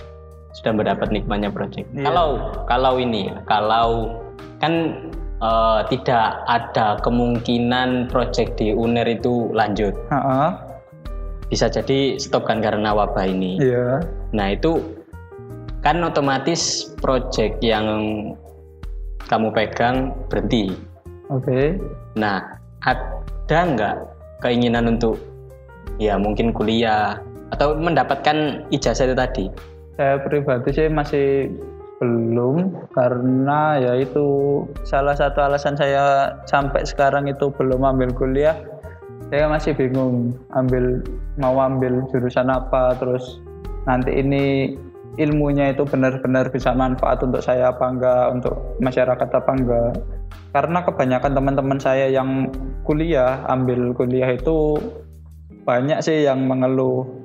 sudah 0.55 0.71
mendapat 0.71 1.11
nikmatnya 1.11 1.51
project. 1.51 1.83
Iya. 1.91 2.07
Kalau 2.07 2.27
kalau 2.63 2.93
ini 2.95 3.27
kalau 3.43 4.15
kan 4.63 5.03
eh, 5.43 5.79
tidak 5.91 6.47
ada 6.47 6.95
kemungkinan 7.03 8.07
project 8.07 8.55
di 8.55 8.71
UNER 8.71 9.19
itu 9.19 9.51
lanjut. 9.51 9.91
Heeh, 10.07 10.49
Bisa 11.47 11.67
jadi 11.71 12.15
stop 12.19 12.47
kan 12.47 12.59
karena 12.63 12.91
wabah 12.95 13.27
ini. 13.27 13.59
iya 13.59 13.99
Nah 14.31 14.55
itu 14.55 14.79
kan 15.83 15.99
otomatis 16.03 16.91
project 17.03 17.59
yang 17.59 17.87
kamu 19.27 19.51
pegang 19.51 20.15
berhenti. 20.31 20.71
oke 21.27 21.75
Nah 22.15 22.39
ada 22.83 23.59
nggak 23.75 23.95
keinginan 24.39 24.95
untuk 24.95 25.19
ya 25.99 26.15
mungkin 26.19 26.51
kuliah 26.55 27.19
atau 27.55 27.77
mendapatkan 27.77 28.67
ijazah 28.71 29.07
itu 29.07 29.15
tadi? 29.15 29.45
saya 29.97 30.21
pribadi 30.21 30.69
sih 30.71 30.87
masih 30.87 31.49
belum 31.97 32.85
karena 32.93 33.81
ya 33.81 33.93
itu 33.97 34.61
salah 34.85 35.17
satu 35.17 35.41
alasan 35.41 35.73
saya 35.73 36.37
sampai 36.45 36.85
sekarang 36.85 37.25
itu 37.25 37.49
belum 37.57 37.81
ambil 37.81 38.13
kuliah. 38.13 38.53
Saya 39.33 39.49
masih 39.49 39.73
bingung 39.75 40.37
ambil 40.53 41.01
mau 41.41 41.57
ambil 41.57 42.05
jurusan 42.13 42.47
apa 42.47 42.95
terus 43.01 43.41
nanti 43.89 44.13
ini 44.13 44.77
ilmunya 45.17 45.73
itu 45.73 45.83
benar-benar 45.83 46.53
bisa 46.53 46.71
manfaat 46.77 47.25
untuk 47.25 47.41
saya 47.41 47.73
apa 47.73 47.89
enggak 47.89 48.23
untuk 48.29 48.55
masyarakat 48.77 49.29
apa 49.33 49.51
enggak. 49.57 49.91
Karena 50.53 50.79
kebanyakan 50.85 51.33
teman-teman 51.33 51.79
saya 51.81 52.05
yang 52.13 52.53
kuliah 52.85 53.41
ambil 53.49 53.91
kuliah 53.97 54.37
itu 54.37 54.77
banyak 55.65 55.99
sih 56.05 56.23
yang 56.29 56.45
mengeluh 56.45 57.16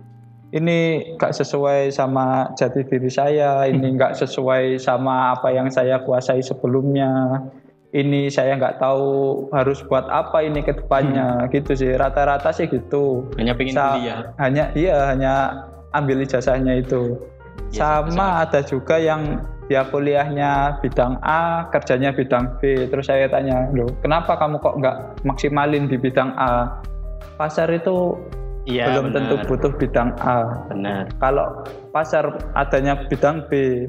ini 0.52 0.78
gak 1.16 1.32
sesuai 1.32 1.88
sama 1.88 2.52
jati 2.54 2.84
diri 2.84 3.08
saya, 3.08 3.64
ini 3.64 3.96
gak 3.96 4.20
sesuai 4.20 4.76
sama 4.76 5.32
apa 5.32 5.48
yang 5.48 5.72
saya 5.72 6.04
kuasai 6.04 6.44
sebelumnya. 6.44 7.40
Ini 7.92 8.32
saya 8.32 8.56
nggak 8.56 8.80
tahu 8.80 9.04
harus 9.52 9.84
buat 9.84 10.08
apa 10.08 10.40
ini 10.40 10.64
ke 10.64 10.72
depannya, 10.72 11.44
gitu 11.52 11.76
sih. 11.76 11.92
Rata-rata 11.92 12.48
sih 12.48 12.64
gitu. 12.64 13.28
Hanya 13.36 13.52
pengen 13.52 13.76
Sa- 13.76 14.00
kuliah. 14.00 14.20
Hanya 14.40 14.64
iya, 14.72 15.12
hanya 15.12 15.32
ambil 15.92 16.24
ijazahnya 16.24 16.80
itu. 16.80 17.20
Iya, 17.68 18.00
sama 18.00 18.48
ada 18.48 18.64
juga 18.64 18.96
yang 18.96 19.44
dia 19.68 19.84
kuliahnya 19.84 20.80
bidang 20.80 21.20
A, 21.20 21.68
kerjanya 21.68 22.16
bidang 22.16 22.56
B. 22.64 22.88
Terus 22.88 23.12
saya 23.12 23.28
tanya, 23.28 23.68
loh, 23.76 23.92
kenapa 24.00 24.40
kamu 24.40 24.56
kok 24.64 24.76
nggak 24.80 24.96
maksimalin 25.28 25.84
di 25.84 26.00
bidang 26.00 26.32
A? 26.40 26.80
Pasar 27.36 27.68
itu 27.76 28.16
Iya 28.62 28.94
belum 28.94 29.10
tentu 29.10 29.34
benar. 29.36 29.48
butuh 29.50 29.72
bidang 29.74 30.10
A. 30.22 30.38
Benar. 30.70 31.10
Kalau 31.18 31.46
pasar 31.90 32.24
adanya 32.54 32.94
bidang 33.10 33.42
B, 33.50 33.84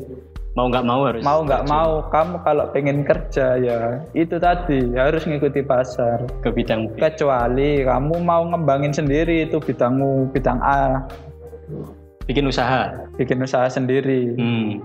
Mau 0.53 0.69
nggak 0.69 0.85
mau 0.85 1.01
harus. 1.09 1.25
mau 1.25 1.41
nggak 1.41 1.65
mau, 1.65 2.05
kamu 2.13 2.35
kalau 2.45 2.65
pengen 2.69 3.01
kerja 3.01 3.57
ya 3.57 4.05
itu 4.13 4.37
tadi 4.37 4.85
harus 4.93 5.25
ngikuti 5.25 5.65
pasar. 5.65 6.29
ke 6.41 6.49
bidang 6.49 6.93
B. 6.93 7.01
Kecuali 7.01 7.81
kamu 7.81 8.21
mau 8.21 8.45
ngembangin 8.45 8.93
sendiri 8.93 9.49
itu 9.49 9.57
bidangmu 9.57 10.29
bidang 10.29 10.61
A, 10.61 11.09
Bikin 12.23 12.45
usaha. 12.45 12.93
bikin 13.17 13.41
usaha 13.41 13.65
sendiri. 13.67 14.37
Hmm. 14.37 14.77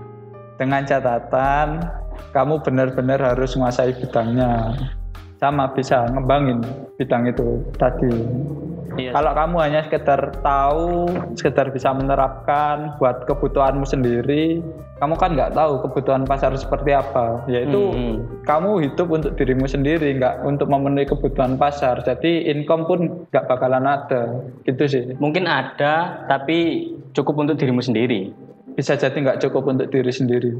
Dengan 0.57 0.83
catatan 0.83 1.85
kamu 2.33 2.59
benar-benar 2.65 3.21
harus 3.21 3.53
menguasai 3.53 3.93
bidangnya. 3.95 4.73
Sama 5.39 5.71
bisa 5.71 6.03
ngembangin 6.11 6.59
bidang 6.99 7.31
itu 7.31 7.63
tadi. 7.79 8.11
Iya. 8.99 9.15
Kalau 9.15 9.31
kamu 9.31 9.55
hanya 9.63 9.81
sekedar 9.87 10.35
tahu, 10.43 11.07
sekedar 11.39 11.71
bisa 11.71 11.95
menerapkan 11.95 12.99
buat 12.99 13.23
kebutuhanmu 13.23 13.87
sendiri, 13.87 14.59
kamu 14.99 15.15
kan 15.15 15.39
nggak 15.39 15.55
tahu 15.55 15.87
kebutuhan 15.87 16.27
pasar 16.27 16.51
seperti 16.59 16.91
apa. 16.91 17.47
Yaitu 17.47 17.79
Hmm. 17.79 18.15
kamu 18.43 18.89
hidup 18.89 19.07
untuk 19.07 19.31
dirimu 19.39 19.69
sendiri, 19.69 20.19
nggak 20.19 20.43
untuk 20.43 20.67
memenuhi 20.67 21.07
kebutuhan 21.07 21.55
pasar. 21.55 22.03
Jadi 22.03 22.51
income 22.51 22.83
pun 22.83 22.99
nggak 23.31 23.47
bakalan 23.47 23.87
ada, 23.87 24.43
gitu 24.67 24.83
sih. 24.89 25.05
Mungkin 25.15 25.47
ada 25.47 26.25
tapi 26.27 26.91
cukup 27.15 27.39
untuk 27.47 27.55
dirimu 27.55 27.79
sendiri. 27.79 28.35
Bisa 28.75 28.99
jadi 28.99 29.15
nggak 29.15 29.39
cukup 29.47 29.69
untuk 29.71 29.87
diri 29.87 30.11
sendiri. 30.11 30.51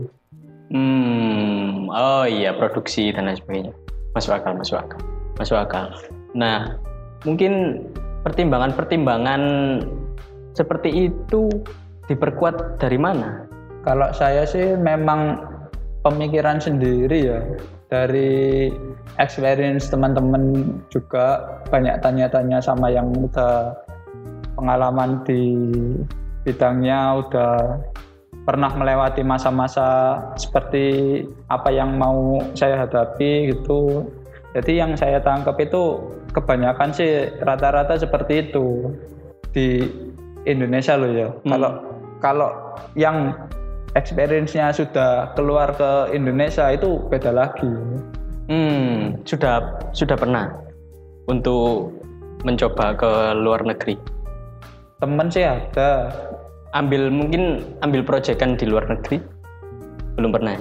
Hmm, 0.69 1.89
oh 1.89 2.23
iya 2.29 2.53
produksi 2.53 3.09
dan 3.09 3.25
lain 3.25 3.41
sebagainya. 3.41 3.73
Masuk 4.17 4.33
akal, 4.35 4.57
masuk 4.57 4.77
akal, 4.81 4.99
masuk 5.37 5.57
akal. 5.57 5.85
Nah, 6.33 6.77
mungkin 7.25 7.85
pertimbangan-pertimbangan 8.25 9.41
seperti 10.57 11.09
itu 11.09 11.49
diperkuat 12.09 12.81
dari 12.81 12.97
mana? 12.97 13.45
Kalau 13.85 14.11
saya 14.11 14.43
sih 14.43 14.75
memang 14.75 15.39
pemikiran 16.03 16.59
sendiri 16.59 17.31
ya 17.31 17.39
dari 17.89 18.69
experience 19.17 19.89
teman-teman 19.89 20.73
juga 20.93 21.57
banyak 21.73 21.99
tanya-tanya 22.05 22.61
sama 22.61 22.93
yang 22.93 23.09
udah 23.13 23.73
pengalaman 24.53 25.23
di 25.25 25.57
bidangnya 26.45 27.23
udah 27.25 27.81
pernah 28.47 28.71
melewati 28.73 29.21
masa-masa 29.21 30.19
seperti 30.39 31.21
apa 31.51 31.69
yang 31.69 31.95
mau 31.99 32.39
saya 32.55 32.85
hadapi 32.85 33.53
gitu. 33.53 34.09
Jadi 34.57 34.81
yang 34.81 34.97
saya 34.97 35.21
tangkap 35.21 35.59
itu 35.61 36.01
kebanyakan 36.33 36.89
sih 36.89 37.29
rata-rata 37.45 37.99
seperti 37.99 38.49
itu 38.49 38.89
di 39.53 39.85
Indonesia 40.49 40.97
loh 40.97 41.11
ya. 41.11 41.29
Kalau 41.45 41.71
kalau 42.19 42.49
yang 42.97 43.37
experience-nya 43.97 44.73
sudah 44.73 45.33
keluar 45.33 45.73
ke 45.73 46.13
Indonesia 46.13 46.69
itu 46.73 47.01
beda 47.09 47.33
lagi. 47.33 47.69
Hmm, 48.49 49.21
sudah 49.29 49.85
sudah 49.93 50.17
pernah 50.17 50.49
untuk 51.29 51.93
mencoba 52.41 52.97
ke 52.97 53.11
luar 53.37 53.61
negeri. 53.61 53.93
Temen 54.99 55.27
sih 55.31 55.45
ada, 55.45 56.11
Ambil 56.77 57.09
mungkin 57.09 57.65
ambil 57.81 58.05
proyekan 58.05 58.53
di 58.53 58.69
luar 58.69 58.85
negeri 58.85 59.19
belum 60.19 60.35
pernah. 60.35 60.59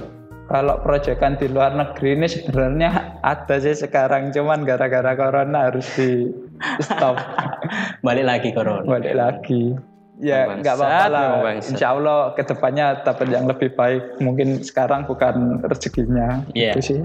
kalau 0.48 0.80
proyekan 0.80 1.36
di 1.36 1.44
luar 1.44 1.76
negeri 1.76 2.16
ini 2.16 2.24
sebenarnya 2.24 3.20
ada 3.20 3.60
sih 3.60 3.76
sekarang 3.76 4.32
cuman 4.32 4.64
gara-gara 4.64 5.12
corona 5.12 5.68
harus 5.68 5.84
di 5.92 6.32
stop 6.80 7.20
Balik 8.06 8.24
lagi 8.24 8.48
corona. 8.56 8.80
balik 8.88 9.12
lagi 9.12 9.76
ya 10.18 10.50
nggak 10.58 10.74
apa-apa 10.74 11.06
lah. 11.10 11.28
Insya 11.62 11.94
Allah 11.94 12.34
ke 12.34 12.42
depannya 12.42 13.02
dapat 13.06 13.30
yang 13.30 13.46
lebih 13.46 13.70
baik. 13.78 14.18
Mungkin 14.18 14.62
sekarang 14.66 15.06
bukan 15.06 15.62
rezekinya. 15.62 16.42
Iya. 16.58 16.74
Itu 16.74 16.82
sih. 16.82 17.00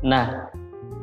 Nah, 0.00 0.48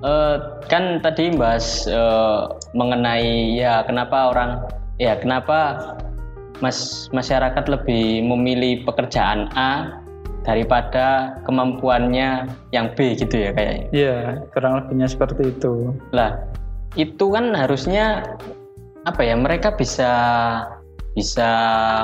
eh, 0.01 0.36
kan 0.65 0.97
tadi 1.01 1.34
bahas 1.38 1.86
eh, 1.86 2.41
mengenai 2.73 3.53
ya 3.58 3.86
kenapa 3.86 4.34
orang 4.34 4.65
ya 4.97 5.17
kenapa 5.17 5.93
mas 6.63 7.12
masyarakat 7.12 7.67
lebih 7.67 8.23
memilih 8.23 8.88
pekerjaan 8.88 9.52
A 9.52 9.99
daripada 10.47 11.36
kemampuannya 11.43 12.47
yang 12.71 12.95
B 12.95 13.19
gitu 13.19 13.36
ya 13.36 13.52
kayaknya. 13.52 13.88
Iya, 13.91 14.17
kurang 14.56 14.80
lebihnya 14.80 15.12
seperti 15.12 15.52
itu. 15.52 15.91
Lah, 16.15 16.39
itu 16.95 17.26
kan 17.36 17.52
harusnya 17.52 18.23
apa 19.04 19.28
ya? 19.28 19.36
Mereka 19.36 19.76
bisa 19.76 20.12
bisa 21.19 21.52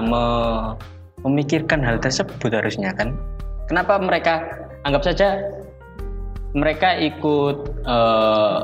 me- 0.04 0.76
memikirkan 1.24 1.80
hal 1.80 2.00
tersebut 2.04 2.52
harusnya 2.52 2.91
kan. 2.95 3.15
Kenapa 3.72 3.95
mereka 4.00 4.43
anggap 4.84 5.08
saja 5.08 5.39
mereka 6.52 7.00
ikut 7.00 7.58
eh, 7.88 8.60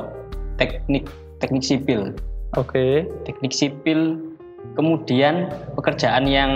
teknik 0.60 1.04
teknik 1.38 1.64
sipil, 1.64 2.16
Oke. 2.56 3.04
teknik 3.28 3.52
sipil, 3.52 4.25
kemudian 4.74 5.52
pekerjaan 5.78 6.26
yang 6.26 6.52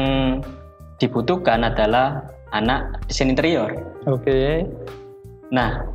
dibutuhkan 0.98 1.64
adalah 1.64 2.26
anak 2.50 2.98
desain 3.06 3.30
interior. 3.30 3.70
Oke. 4.10 4.66
Nah, 5.54 5.86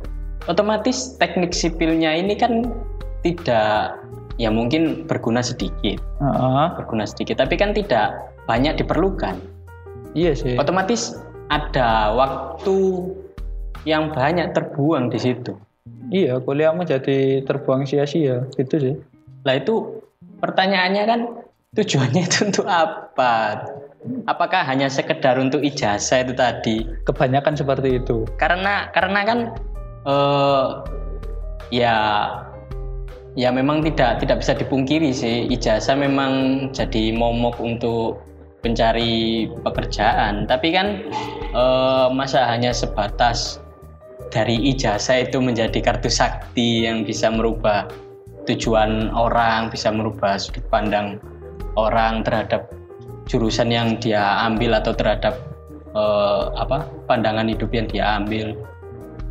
otomatis 0.48 1.16
teknik 1.20 1.52
sipilnya 1.52 2.16
ini 2.16 2.34
kan 2.36 2.66
tidak 3.22 3.98
ya 4.36 4.52
mungkin 4.52 5.08
berguna 5.08 5.40
sedikit, 5.40 6.00
Heeh. 6.20 6.66
berguna 6.80 7.08
sedikit, 7.08 7.40
tapi 7.40 7.56
kan 7.56 7.72
tidak 7.72 8.32
banyak 8.44 8.76
diperlukan. 8.78 9.36
Iya 10.16 10.32
sih. 10.32 10.54
Otomatis 10.56 11.16
ada 11.52 12.12
waktu 12.14 12.76
yang 13.86 14.10
banyak 14.12 14.52
terbuang 14.52 15.12
di 15.12 15.18
situ. 15.20 15.54
Iya, 16.10 16.38
kuliahmu 16.42 16.86
jadi 16.86 17.42
terbuang 17.42 17.86
sia-sia. 17.86 18.46
Gitu 18.54 18.74
sih. 18.78 18.94
Lah 19.46 19.54
itu 19.58 20.02
pertanyaannya 20.42 21.04
kan 21.06 21.20
tujuannya 21.76 22.22
itu 22.24 22.48
untuk 22.48 22.66
apa? 22.66 23.62
Apakah 24.30 24.64
hanya 24.64 24.88
sekedar 24.88 25.36
untuk 25.36 25.60
ijazah 25.60 26.24
itu 26.24 26.32
tadi? 26.32 26.76
Kebanyakan 27.04 27.54
seperti 27.58 28.00
itu. 28.00 28.24
karena 28.40 28.88
karena 28.94 29.20
kan 29.26 29.38
eh 30.06 30.66
ya 31.74 31.96
ya 33.36 33.50
memang 33.52 33.84
tidak 33.84 34.22
tidak 34.24 34.40
bisa 34.40 34.54
dipungkiri 34.56 35.10
sih 35.12 35.50
ijazah 35.52 35.98
memang 35.98 36.66
jadi 36.72 37.12
momok 37.12 37.58
untuk 37.60 38.22
pencari 38.64 39.46
pekerjaan 39.66 40.48
tapi 40.48 40.72
kan 40.72 41.04
eh, 41.52 42.06
masa 42.14 42.46
hanya 42.48 42.70
sebatas 42.72 43.60
dari 44.30 44.58
ijazah 44.74 45.26
itu 45.28 45.38
menjadi 45.38 45.78
kartu 45.82 46.10
sakti 46.10 46.86
yang 46.88 47.06
bisa 47.06 47.30
merubah 47.30 47.86
tujuan 48.46 49.10
orang 49.12 49.68
bisa 49.70 49.90
merubah 49.90 50.38
sudut 50.38 50.62
pandang 50.70 51.18
orang 51.76 52.24
terhadap 52.24 52.72
jurusan 53.28 53.70
yang 53.70 54.00
dia 54.00 54.42
ambil 54.44 54.76
atau 54.80 54.96
terhadap 54.96 55.36
eh, 55.92 56.44
apa 56.56 56.88
pandangan 57.06 57.46
hidup 57.46 57.70
yang 57.70 57.86
dia 57.86 58.16
ambil 58.18 58.56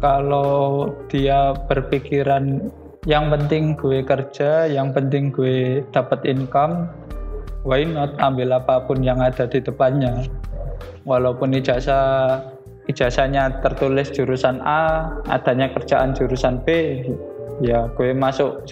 Kalau 0.04 0.92
dia 1.08 1.56
berpikiran 1.66 2.70
yang 3.08 3.32
penting 3.32 3.80
gue 3.80 4.04
kerja, 4.04 4.68
yang 4.68 4.92
penting 4.92 5.32
gue 5.32 5.82
dapat 5.96 6.22
income, 6.28 6.92
why 7.64 7.82
not 7.88 8.14
ambil 8.20 8.60
apa 8.60 8.84
pun 8.86 9.02
yang 9.02 9.24
ada 9.24 9.48
di 9.48 9.64
depannya. 9.64 10.28
Walaupun 11.08 11.56
ijazah 11.56 12.44
ijazahnya 12.92 13.62
tertulis 13.62 14.12
jurusan 14.14 14.62
A, 14.62 15.10
adanya 15.30 15.72
kerjaan 15.74 16.14
jurusan 16.14 16.62
B, 16.66 17.02
ya 17.64 17.90
gue 17.94 18.14
masuk 18.14 18.66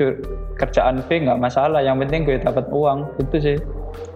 kerjaan 0.57 1.01
B 1.05 1.23
nggak 1.25 1.39
masalah. 1.39 1.81
Yang 1.81 2.07
penting 2.07 2.19
gue 2.25 2.37
dapat 2.39 2.65
uang, 2.69 3.09
itu 3.19 3.37
sih. 3.39 3.57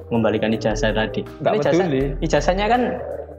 membalikan 0.07 0.55
ijazah 0.55 0.95
tadi. 0.95 1.19
Nggak 1.43 1.53
ijazah, 1.59 1.83
peduli. 1.83 2.03
Ijazahnya 2.23 2.65
kan 2.71 2.81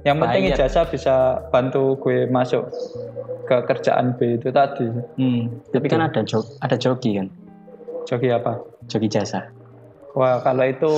Yang 0.04 0.16
penting 0.20 0.42
Bayar. 0.46 0.56
ijazah 0.61 0.84
bisa 0.87 1.14
bantu 1.48 1.96
gue 2.04 2.28
masuk 2.28 2.68
ke 3.48 3.56
kerjaan 3.64 4.12
B 4.20 4.37
itu 4.37 4.52
tadi. 4.52 4.84
hmm, 5.16 5.48
tapi 5.72 5.88
kan 5.88 6.04
ada 6.04 6.20
jog, 6.22 6.44
ada 6.61 6.76
jogi 6.76 7.16
kan, 7.18 7.26
Joki 8.04 8.28
apa? 8.30 8.61
jogi 8.87 9.08
jasa. 9.08 9.48
Wah, 10.12 10.38
kalau 10.44 10.64
itu 10.68 10.92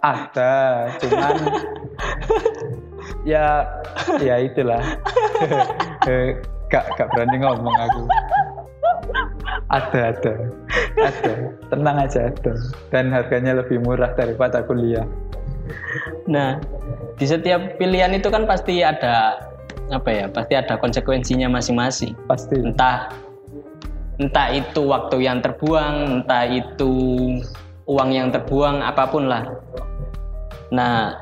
ada, 0.00 0.88
cuman 0.98 1.36
ya 3.28 3.68
ya 4.20 4.36
itulah. 4.40 4.80
Eh, 6.08 6.32
gak 6.72 6.88
gak 6.96 7.12
berani 7.12 7.44
ngomong 7.44 7.76
aku. 7.76 8.02
Ada 9.68 10.16
ada 10.16 10.32
ada, 11.00 11.32
tenang 11.72 11.96
aja 11.96 12.20
ada. 12.28 12.52
Dan 12.92 13.10
harganya 13.10 13.58
lebih 13.60 13.80
murah 13.80 14.12
daripada 14.14 14.60
kuliah. 14.64 15.04
Nah, 16.28 16.60
di 17.16 17.26
setiap 17.26 17.78
pilihan 17.80 18.12
itu 18.14 18.28
kan 18.28 18.44
pasti 18.44 18.84
ada 18.84 19.40
apa 19.90 20.10
ya? 20.10 20.26
Pasti 20.30 20.54
ada 20.54 20.78
konsekuensinya 20.78 21.50
masing-masing. 21.50 22.14
Pasti. 22.28 22.60
Entah 22.60 23.10
entah 24.20 24.52
itu 24.52 24.84
waktu 24.84 25.24
yang 25.24 25.40
terbuang, 25.40 26.22
entah 26.22 26.44
itu 26.44 26.92
uang 27.88 28.10
yang 28.12 28.28
terbuang, 28.30 28.84
apa 28.84 29.08
pun 29.08 29.26
lah. 29.26 29.56
Nah, 30.70 31.16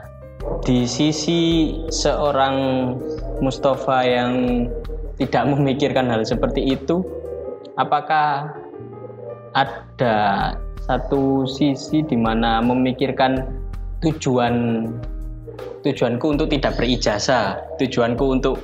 di 0.66 0.84
sisi 0.84 1.72
seorang 1.88 2.56
Mustafa 3.40 4.04
yang 4.04 4.66
tidak 5.16 5.46
memikirkan 5.46 6.10
hal 6.10 6.26
seperti 6.26 6.74
itu, 6.74 7.00
apakah 7.78 8.57
ada 9.52 10.56
satu 10.88 11.44
sisi 11.44 12.00
di 12.04 12.16
mana 12.16 12.64
memikirkan 12.64 13.44
tujuan 14.00 14.86
tujuanku 15.84 16.26
untuk 16.38 16.48
tidak 16.50 16.76
berijazah, 16.80 17.60
tujuanku 17.76 18.24
untuk 18.40 18.56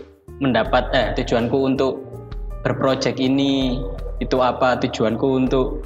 mendapat 0.43 0.91
eh 0.97 1.09
tujuanku 1.15 1.55
untuk 1.75 2.03
berproject 2.67 3.21
ini 3.21 3.79
itu 4.19 4.41
apa 4.41 4.81
tujuanku 4.81 5.47
untuk 5.47 5.85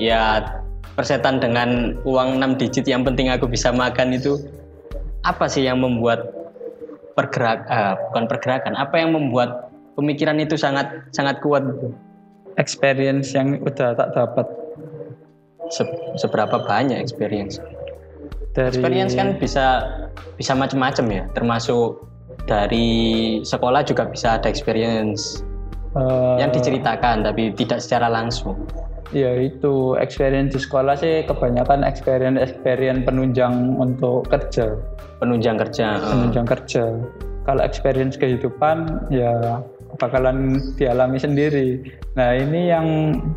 ya 0.00 0.42
persetan 0.96 1.38
dengan 1.38 2.00
uang 2.08 2.40
6 2.40 2.56
digit 2.56 2.88
yang 2.88 3.04
penting 3.04 3.28
aku 3.28 3.44
bisa 3.44 3.68
makan 3.70 4.16
itu 4.16 4.40
apa 5.28 5.44
sih 5.44 5.68
yang 5.68 5.84
membuat 5.84 6.32
pergerak 7.12 7.68
eh, 7.68 7.94
bukan 8.10 8.24
pergerakan 8.26 8.74
apa 8.80 8.96
yang 8.96 9.12
membuat 9.12 9.68
pemikiran 9.94 10.40
itu 10.40 10.56
sangat 10.56 10.88
sangat 11.12 11.40
kuat 11.44 11.64
gitu? 11.68 11.92
Experience 12.56 13.32
yang 13.36 13.60
udah 13.60 13.92
tak 13.96 14.16
dapat. 14.16 14.46
Se- 15.68 15.98
seberapa 16.16 16.62
banyak 16.62 16.96
experience? 16.96 17.58
Dari 18.54 18.72
experience 18.72 19.12
kan 19.12 19.36
bisa 19.36 19.66
bisa 20.40 20.56
macam-macam 20.56 21.06
ya. 21.12 21.22
Termasuk 21.36 22.06
dari 22.46 22.88
sekolah 23.42 23.82
juga 23.84 24.06
bisa 24.08 24.38
ada 24.38 24.48
experience 24.48 25.42
eh, 25.98 26.36
yang 26.40 26.54
diceritakan 26.54 27.26
tapi 27.26 27.52
tidak 27.52 27.82
secara 27.82 28.08
langsung. 28.08 28.64
Ya 29.14 29.30
itu 29.38 29.94
experience 30.02 30.54
di 30.54 30.60
sekolah 30.62 30.98
sih 30.98 31.22
kebanyakan 31.26 31.86
experience 31.86 32.42
experience 32.42 33.06
penunjang 33.06 33.78
untuk 33.78 34.26
kerja, 34.26 34.74
penunjang 35.22 35.58
kerja 35.60 35.98
eh, 35.98 36.10
penunjang 36.10 36.46
kerja. 36.46 36.84
Kalau 37.46 37.62
experience 37.62 38.18
kehidupan 38.18 39.06
ya 39.14 39.62
bakalan 39.96 40.60
dialami 40.76 41.18
sendiri. 41.18 41.80
Nah 42.14 42.36
ini 42.36 42.70
yang 42.70 42.86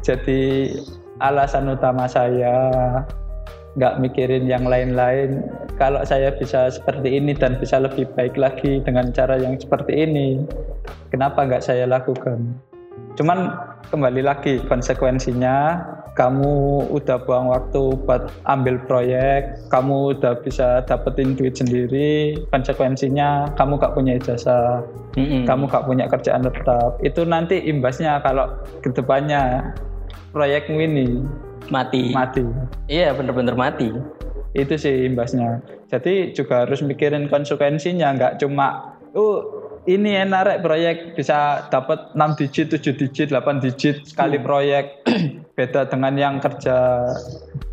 jadi 0.04 0.72
alasan 1.20 1.72
utama 1.72 2.08
saya 2.08 2.70
nggak 3.78 4.02
mikirin 4.02 4.50
yang 4.50 4.66
lain-lain. 4.68 5.46
Kalau 5.80 6.04
saya 6.04 6.36
bisa 6.36 6.68
seperti 6.68 7.16
ini 7.16 7.32
dan 7.32 7.56
bisa 7.60 7.80
lebih 7.80 8.10
baik 8.18 8.36
lagi 8.36 8.84
dengan 8.84 9.14
cara 9.16 9.40
yang 9.40 9.56
seperti 9.56 10.04
ini, 10.04 10.44
kenapa 11.14 11.48
nggak 11.48 11.64
saya 11.64 11.88
lakukan? 11.88 12.56
Cuman 13.16 13.52
kembali 13.92 14.22
lagi 14.24 14.60
konsekuensinya 14.68 15.80
kamu 16.20 16.84
udah 16.92 17.18
buang 17.24 17.48
waktu 17.48 17.96
buat 18.04 18.28
ambil 18.44 18.76
proyek, 18.84 19.56
kamu 19.72 20.20
udah 20.20 20.36
bisa 20.44 20.84
dapetin 20.84 21.40
duit 21.40 21.56
sendiri, 21.56 22.36
konsekuensinya 22.52 23.56
kamu 23.56 23.80
gak 23.80 23.96
punya 23.96 24.20
ijazah, 24.20 24.84
mm-mm. 25.16 25.48
kamu 25.48 25.72
gak 25.72 25.88
punya 25.88 26.12
kerjaan 26.12 26.44
tetap. 26.44 27.00
Itu 27.00 27.24
nanti 27.24 27.64
imbasnya 27.64 28.20
kalau 28.20 28.52
ke 28.84 28.92
depannya 28.92 29.72
proyekmu 30.36 30.84
ini 30.84 31.24
mati 31.72 32.12
mati. 32.12 32.44
iya 32.92 33.16
bener-bener 33.16 33.56
mati 33.56 33.94
Itu 34.52 34.82
sih 34.82 35.06
imbasnya. 35.06 35.62
Jadi 35.94 36.34
juga 36.34 36.66
harus 36.66 36.82
mikirin 36.82 37.30
konsekuensinya, 37.30 38.18
nggak 38.18 38.34
cuma 38.42 38.98
oh 39.14 39.60
ini 39.86 40.18
enak 40.20 40.42
rek 40.46 40.60
proyek 40.66 40.98
bisa 41.16 41.70
dapat 41.70 42.12
6 42.18 42.40
digit, 42.42 42.68
7 42.74 42.98
digit, 42.98 43.28
8 43.32 43.64
digit 43.64 44.04
sekali 44.04 44.42
proyek. 44.42 45.06
beda 45.60 45.92
dengan 45.92 46.16
yang 46.16 46.36
kerja 46.40 47.04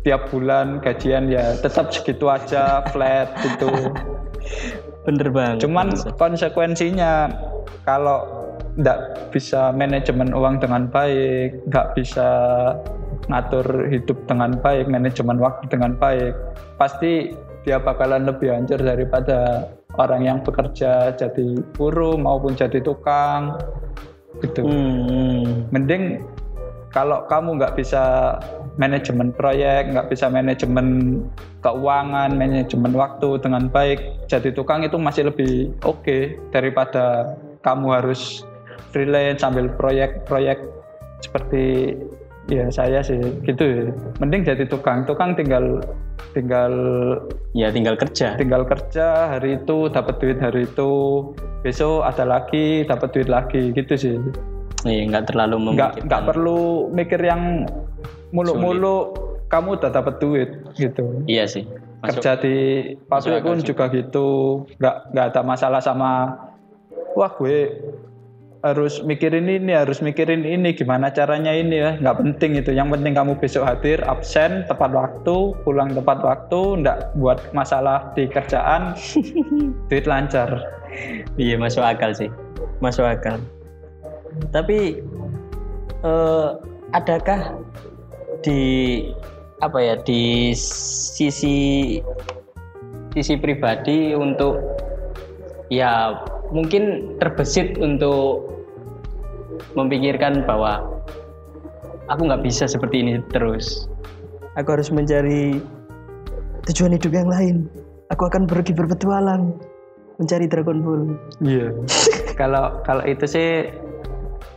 tiap 0.03 0.27
bulan 0.27 0.83
gajian 0.83 1.31
ya 1.31 1.55
tetap 1.55 1.87
segitu 1.95 2.27
aja 2.27 2.83
flat 2.91 3.31
gitu 3.39 3.71
Bener 5.07 5.31
banget. 5.31 5.63
cuman 5.63 5.95
konsekuensinya 6.19 7.31
kalau 7.87 8.27
nggak 8.75 9.31
bisa 9.31 9.71
manajemen 9.71 10.35
uang 10.35 10.59
dengan 10.59 10.91
baik 10.91 11.63
nggak 11.71 11.95
bisa 11.95 12.27
ngatur 13.31 13.87
hidup 13.87 14.19
dengan 14.27 14.59
baik 14.59 14.91
manajemen 14.91 15.39
waktu 15.39 15.63
dengan 15.71 15.95
baik 15.95 16.35
pasti 16.75 17.31
dia 17.63 17.79
bakalan 17.79 18.27
lebih 18.27 18.51
hancur 18.51 18.79
daripada 18.83 19.67
orang 19.95 20.27
yang 20.27 20.37
bekerja 20.43 21.15
jadi 21.15 21.47
buruh 21.75 22.19
maupun 22.19 22.53
jadi 22.53 22.83
tukang 22.83 23.55
gitu 24.43 24.61
Hmm. 24.61 25.65
mending 25.73 26.21
kalau 26.91 27.27
kamu 27.27 27.59
nggak 27.59 27.75
bisa 27.75 28.35
manajemen 28.79 29.33
proyek, 29.35 29.91
nggak 29.91 30.07
bisa 30.07 30.31
manajemen 30.31 31.19
keuangan, 31.65 32.31
manajemen 32.37 32.93
waktu 32.95 33.41
dengan 33.43 33.67
baik, 33.67 33.99
jadi 34.31 34.53
tukang 34.55 34.85
itu 34.85 34.95
masih 34.95 35.27
lebih 35.27 35.73
oke 35.83 36.37
daripada 36.53 37.35
kamu 37.65 38.01
harus 38.01 38.45
freelance 38.95 39.43
sambil 39.43 39.67
proyek-proyek 39.75 40.63
seperti 41.19 41.97
ya 42.47 42.71
saya 42.71 43.03
sih 43.03 43.19
gitu 43.43 43.63
ya. 43.63 43.85
Mending 44.23 44.47
jadi 44.47 44.63
tukang, 44.63 45.03
tukang 45.03 45.35
tinggal 45.35 45.83
tinggal 46.31 46.73
Ya 47.57 47.73
tinggal 47.73 47.97
kerja. 47.97 48.37
tinggal 48.37 48.63
kerja 48.69 49.33
hari 49.33 49.57
itu 49.57 49.89
dapat 49.89 50.21
duit 50.21 50.37
hari 50.37 50.69
itu 50.69 50.91
besok 51.65 52.05
ada 52.05 52.23
lagi 52.23 52.85
dapat 52.85 53.09
duit 53.11 53.29
lagi 53.29 53.73
gitu 53.73 53.93
sih 53.97 54.15
Iya, 54.85 55.01
nggak 55.09 55.33
terlalu 55.33 55.73
nggak 55.73 56.05
nggak 56.05 56.23
perlu 56.29 56.91
mikir 56.93 57.17
yang 57.23 57.65
muluk-muluk 58.29 59.27
kamu 59.47 59.79
udah 59.79 59.91
dapat 59.91 60.19
duit 60.19 60.49
gitu. 60.75 61.23
Iya 61.25 61.47
sih. 61.47 61.63
Masuk. 62.03 62.21
kerja 62.21 62.37
di 62.37 62.55
pabrik 63.09 63.41
pun 63.41 63.57
juga 63.63 63.89
gitu. 63.89 64.29
Nggak 64.77 64.95
nggak 65.15 65.25
ada 65.33 65.41
masalah 65.41 65.81
sama 65.81 66.37
wah 67.17 67.31
gue 67.41 67.73
harus 68.65 68.99
mikirin 69.05 69.47
ini 69.47 69.71
harus 69.73 70.01
mikirin 70.01 70.43
ini 70.43 70.75
gimana 70.75 71.09
caranya 71.09 71.55
ini 71.55 71.79
ya? 71.79 71.91
Nggak 71.97 72.17
penting 72.21 72.51
itu. 72.59 72.71
Yang 72.75 72.99
penting 72.99 73.13
kamu 73.17 73.33
besok 73.39 73.63
hadir 73.65 74.03
absen 74.05 74.67
tepat 74.69 74.93
waktu 74.93 75.57
pulang 75.65 75.95
tepat 75.95 76.21
waktu 76.21 76.85
nggak 76.85 77.17
buat 77.17 77.39
masalah 77.55 78.13
di 78.13 78.29
kerjaan 78.29 78.93
duit 79.89 80.05
lancar. 80.05 80.61
Iya 81.39 81.57
masuk 81.57 81.81
akal 81.81 82.13
sih, 82.13 82.29
masuk 82.83 83.05
akal. 83.05 83.41
Tapi 84.51 84.99
eh, 86.03 86.49
adakah 86.93 87.57
di 88.41 88.61
apa 89.57 89.79
ya 89.81 89.95
di 90.05 90.53
sisi 90.53 91.97
sisi 93.17 93.33
pribadi 93.41 94.13
untuk 94.13 94.61
ya 95.73 96.13
mungkin 96.53 97.17
terbesit 97.17 97.81
untuk 97.81 98.45
memikirkan 99.73 100.45
bahwa 100.45 100.85
aku 102.07 102.21
nggak 102.29 102.43
bisa 102.45 102.69
seperti 102.69 103.03
ini 103.03 103.13
terus. 103.33 103.89
Aku 104.57 104.73
harus 104.73 104.89
mencari 104.89 105.61
tujuan 106.69 106.97
hidup 106.97 107.13
yang 107.13 107.29
lain. 107.29 107.55
Aku 108.09 108.25
akan 108.25 108.49
pergi 108.49 108.73
berpetualang 108.73 109.53
mencari 110.17 110.49
Dragon 110.49 110.81
Ball. 110.81 111.03
Iya. 111.43 111.73
kalau 112.39 112.81
kalau 112.85 113.03
itu 113.05 113.25
sih 113.25 113.69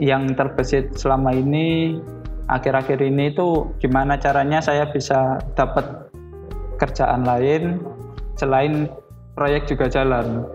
yang 0.00 0.32
terbesit 0.32 0.96
selama 0.96 1.30
ini 1.36 2.00
akhir-akhir 2.50 2.98
ini 3.04 3.30
itu 3.30 3.68
gimana 3.78 4.16
caranya 4.18 4.58
saya 4.58 4.88
bisa 4.90 5.38
dapat 5.54 5.86
kerjaan 6.80 7.22
lain 7.22 7.78
selain 8.40 8.88
proyek 9.36 9.68
juga 9.68 9.86
jalan. 9.86 10.48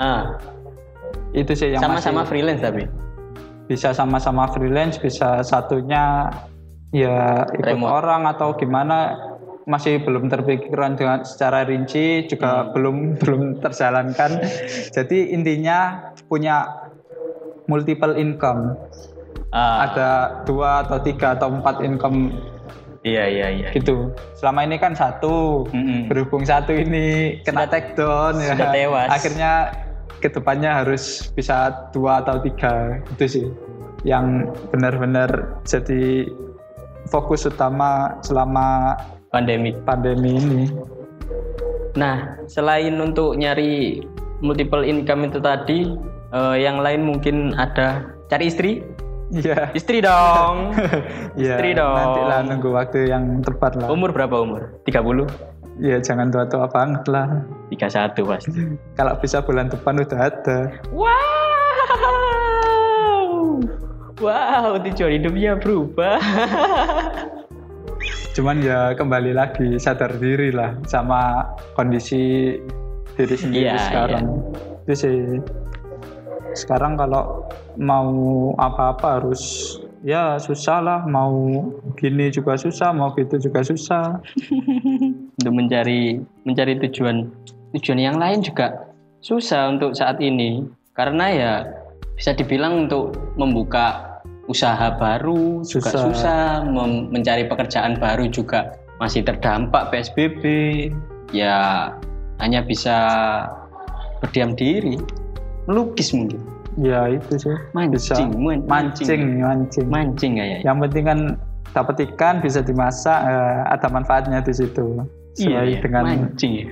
Ah, 0.00 0.38
Itu 1.34 1.52
sih 1.54 1.74
yang 1.74 1.82
sama-sama 1.82 2.22
freelance 2.26 2.62
tapi. 2.62 2.86
bisa 3.70 3.94
sama-sama 3.94 4.50
freelance, 4.50 4.98
bisa 4.98 5.46
satunya 5.46 6.26
ya 6.90 7.46
ikut 7.54 7.78
Remote. 7.78 8.02
orang 8.02 8.26
atau 8.26 8.58
gimana 8.58 9.14
masih 9.70 10.02
belum 10.02 10.26
terpikirkan 10.26 10.98
dengan 10.98 11.22
secara 11.22 11.62
rinci 11.62 12.26
juga 12.26 12.74
belum 12.74 12.96
belum 13.22 13.62
terjalankan. 13.62 14.42
Jadi 14.90 15.30
intinya 15.30 16.10
punya 16.26 16.66
multiple 17.70 18.18
income. 18.18 18.74
Ah, 19.54 19.86
ada 19.90 20.10
dua 20.46 20.86
atau 20.86 20.98
tiga 21.02 21.34
atau 21.34 21.50
empat 21.50 21.82
income 21.82 22.30
iya 23.02 23.26
iya 23.26 23.46
iya. 23.50 23.68
gitu. 23.74 24.14
Selama 24.38 24.62
ini 24.62 24.78
kan 24.78 24.94
satu, 24.94 25.66
Mm-mm. 25.70 26.06
berhubung 26.06 26.46
satu 26.46 26.70
ini 26.70 27.38
kena 27.42 27.66
take 27.66 27.98
down 27.98 28.38
ya. 28.38 28.54
sudah 28.54 28.70
tewas. 28.70 29.08
Akhirnya 29.10 29.52
ke 30.22 30.28
depannya 30.30 30.84
harus 30.84 31.32
bisa 31.34 31.90
dua 31.90 32.20
atau 32.22 32.38
tiga 32.44 33.00
itu 33.16 33.24
sih 33.26 33.46
yang 34.04 34.52
benar-benar 34.68 35.60
jadi 35.64 36.28
fokus 37.08 37.48
utama 37.48 38.16
selama 38.22 38.96
Pandemi. 39.30 39.70
pandemi 39.86 40.42
ini. 40.42 40.62
Nah, 41.94 42.38
selain 42.46 42.98
untuk 42.98 43.38
nyari 43.38 44.02
multiple 44.42 44.82
income 44.82 45.30
itu 45.30 45.38
tadi, 45.38 45.78
eh, 46.34 46.56
yang 46.62 46.82
lain 46.82 47.06
mungkin 47.06 47.54
ada 47.58 48.06
cari 48.30 48.46
istri. 48.50 48.82
Iya. 49.30 49.70
Istri 49.74 50.02
dong. 50.02 50.74
Iya. 51.38 51.54
Istri 51.56 51.78
dong. 51.78 51.94
Nanti 51.94 52.20
lah 52.26 52.40
nunggu 52.42 52.68
waktu 52.74 53.06
yang 53.06 53.38
tepat 53.46 53.78
lah. 53.78 53.86
Umur 53.86 54.10
berapa 54.10 54.42
umur? 54.42 54.82
30? 54.82 55.30
Iya, 55.80 56.02
jangan 56.02 56.28
tua-tua 56.34 56.66
banget 56.66 57.06
lah. 57.06 57.46
31 57.70 58.18
pasti. 58.26 58.60
Kalau 58.98 59.14
bisa 59.22 59.38
bulan 59.40 59.70
depan 59.70 60.02
udah 60.02 60.20
ada. 60.26 60.58
Wow. 60.90 61.30
Wow, 64.20 64.76
tujuan 64.84 65.16
hidupnya 65.16 65.56
berubah. 65.56 66.20
Cuman 68.36 68.60
ya 68.60 68.92
kembali 68.92 69.32
lagi 69.32 69.80
sadar 69.80 70.12
diri 70.20 70.52
lah 70.52 70.76
sama 70.84 71.48
kondisi 71.72 72.52
diri 73.16 73.36
sendiri 73.36 73.72
Iya, 73.72 73.80
sekarang. 73.80 74.24
Itu 74.84 74.94
sih. 74.94 75.18
Sekarang 76.54 76.98
kalau 76.98 77.46
mau 77.78 78.10
apa-apa 78.58 79.20
harus 79.22 79.76
ya 80.04 80.36
susah 80.36 80.78
lah. 80.82 81.00
Mau 81.06 81.66
gini 81.96 82.30
juga 82.32 82.56
susah, 82.58 82.90
mau 82.94 83.12
gitu 83.14 83.38
juga 83.38 83.60
susah. 83.62 84.18
untuk 85.40 85.52
mencari 85.56 86.20
mencari 86.44 86.76
tujuan 86.84 87.32
tujuan 87.72 88.00
yang 88.00 88.16
lain 88.20 88.44
juga 88.44 88.92
susah 89.24 89.72
untuk 89.72 89.96
saat 89.96 90.20
ini 90.20 90.68
karena 90.92 91.26
ya 91.32 91.52
bisa 92.12 92.36
dibilang 92.36 92.84
untuk 92.84 93.16
membuka 93.40 94.20
usaha 94.44 94.92
baru 95.00 95.64
juga 95.64 95.88
Susah. 95.88 96.02
susah 96.12 96.42
Mem- 96.68 97.08
mencari 97.08 97.48
pekerjaan 97.48 97.96
baru 97.96 98.28
juga 98.28 98.76
masih 99.00 99.24
terdampak 99.24 99.88
PSBB 99.88 100.42
ya 101.32 101.88
hanya 102.42 102.60
bisa 102.60 102.96
berdiam 104.20 104.52
diri 104.52 105.00
melukis 105.70 106.10
mungkin 106.10 106.42
Ya 106.78 107.06
itu 107.06 107.34
sih. 107.34 107.50
Bisa. 107.50 107.54
mancing 107.74 108.30
man- 108.38 108.62
Mancing, 108.66 109.42
mancing. 109.42 109.86
mancing 109.90 110.32
kayak 110.38 110.62
Yang 110.62 110.76
penting 110.86 111.04
kan 111.06 111.18
dapat 111.70 111.94
ikan 112.06 112.38
bisa 112.38 112.62
dimasak, 112.62 113.18
eh, 113.22 113.58
ada 113.66 113.86
manfaatnya 113.86 114.38
di 114.38 114.50
situ. 114.50 114.86
iya, 114.90 115.04
Sesuai 115.34 115.66
iya, 115.66 115.78
dengan 115.78 116.02
mancing 116.06 116.52
ya 116.56 116.68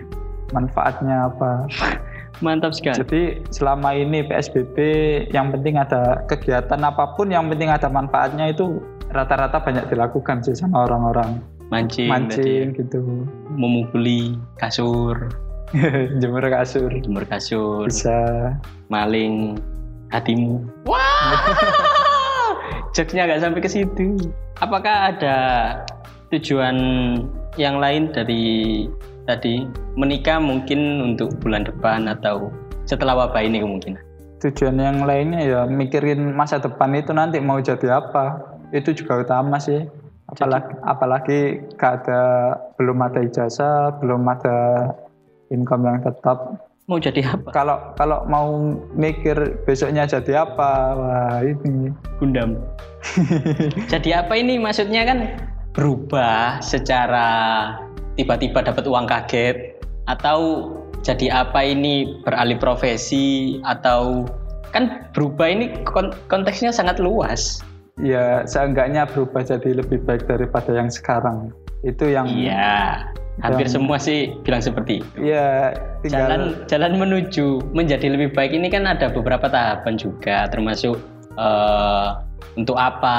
manfaatnya 0.51 1.29
apa. 1.29 1.67
mantap 2.45 2.71
sekali 2.71 3.03
Jadi 3.03 3.23
selama 3.51 3.91
ini 3.93 4.23
PSBB 4.23 4.77
yang 5.35 5.51
penting 5.51 5.75
ada 5.75 6.23
kegiatan 6.27 6.79
apa 6.81 7.19
pun 7.19 7.29
yang 7.29 7.51
penting 7.51 7.67
ada 7.67 7.91
manfaatnya 7.91 8.49
itu 8.49 8.79
rata-rata 9.11 9.59
banyak 9.59 9.91
dilakukan 9.91 10.47
sih 10.47 10.55
sama 10.55 10.87
orang-orang 10.87 11.43
mancing, 11.69 12.07
ya. 12.07 12.11
mancing 12.15 12.65
gitu 12.77 13.27
memukuli 13.51 14.39
kasur 14.57 15.17
jemur 16.21 16.45
kasur. 16.49 16.91
Jemur 16.91 17.25
kasur. 17.29 17.89
Bisa. 17.89 18.19
Maling 18.89 19.61
hatimu. 20.09 20.65
Wah, 20.89 21.43
jokesnya 22.97 23.29
nggak 23.29 23.43
sampai 23.45 23.61
ke 23.61 23.71
situ. 23.71 24.17
Apakah 24.65 25.13
ada 25.15 25.37
tujuan 26.33 26.77
yang 27.61 27.77
lain 27.79 28.11
dari 28.13 28.87
tadi? 29.29 29.69
Menikah 29.99 30.41
mungkin 30.41 31.05
untuk 31.15 31.37
bulan 31.43 31.69
depan 31.69 32.09
atau 32.09 32.49
setelah 32.89 33.27
wabah 33.27 33.45
ini 33.45 33.61
kemungkinan? 33.61 34.09
tujuan 34.39 34.79
yang 34.79 35.03
lainnya 35.03 35.43
ya 35.43 35.61
mikirin 35.67 36.31
masa 36.35 36.63
depan 36.63 36.95
itu 36.95 37.11
nanti 37.11 37.43
mau 37.43 37.59
jadi 37.59 37.99
apa. 37.99 38.55
Itu 38.71 38.95
juga 38.95 39.23
utama 39.23 39.59
sih. 39.59 39.83
Apalagi 40.29 40.73
apalagi 40.85 41.41
gak 41.81 42.05
ada 42.05 42.23
belum 42.77 43.01
ada 43.01 43.25
ijazah 43.25 43.97
belum 44.05 44.29
ada 44.29 44.57
income 45.51 45.85
yang 45.89 45.99
tetap 46.05 46.69
mau 46.89 46.97
jadi 46.97 47.21
apa? 47.37 47.53
Kalau 47.53 47.77
kalau 48.01 48.25
mau 48.25 48.49
mikir 48.97 49.61
besoknya 49.69 50.09
jadi 50.09 50.49
apa, 50.49 50.97
wah 50.97 51.39
ini 51.45 51.93
Gundam. 52.17 52.57
jadi 53.93 54.25
apa 54.25 54.35
ini 54.41 54.57
maksudnya 54.57 55.05
kan 55.05 55.19
berubah 55.77 56.59
secara 56.65 57.29
tiba-tiba 58.17 58.65
dapat 58.65 58.89
uang 58.89 59.07
kaget 59.07 59.79
atau 60.09 60.73
jadi 61.05 61.45
apa 61.45 61.61
ini 61.63 62.19
beralih 62.27 62.59
profesi 62.59 63.61
atau 63.63 64.27
kan 64.75 65.07
berubah 65.15 65.47
ini 65.47 65.85
kon- 65.87 66.17
konteksnya 66.27 66.75
sangat 66.75 66.99
luas. 66.99 67.63
ya 67.99 68.47
seenggaknya 68.47 69.11
berubah 69.11 69.43
jadi 69.43 69.75
lebih 69.83 70.07
baik 70.07 70.31
daripada 70.31 70.71
yang 70.71 70.87
sekarang. 70.87 71.51
Itu 71.83 72.07
yang 72.11 72.31
Iya, 72.31 73.07
hampir 73.42 73.66
yang- 73.70 73.74
semua 73.79 73.96
sih 74.03 74.35
bilang 74.42 74.62
seperti 74.62 75.03
itu. 75.03 75.35
ya 75.35 75.74
tinggal 76.03 76.27
Jalan 76.27 76.42
jalan 76.66 76.92
menuju 76.98 77.62
menjadi 77.70 78.14
lebih 78.14 78.35
baik 78.35 78.51
ini 78.55 78.66
kan 78.70 78.87
ada 78.87 79.11
beberapa 79.11 79.46
tahapan 79.46 79.94
juga 79.94 80.51
termasuk 80.51 80.98
eh, 81.38 82.09
untuk 82.59 82.74
apa, 82.74 83.18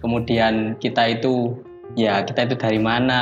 kemudian 0.00 0.80
kita 0.80 1.20
itu 1.20 1.60
ya 1.92 2.24
kita 2.24 2.48
itu 2.48 2.56
dari 2.56 2.80
mana? 2.80 3.20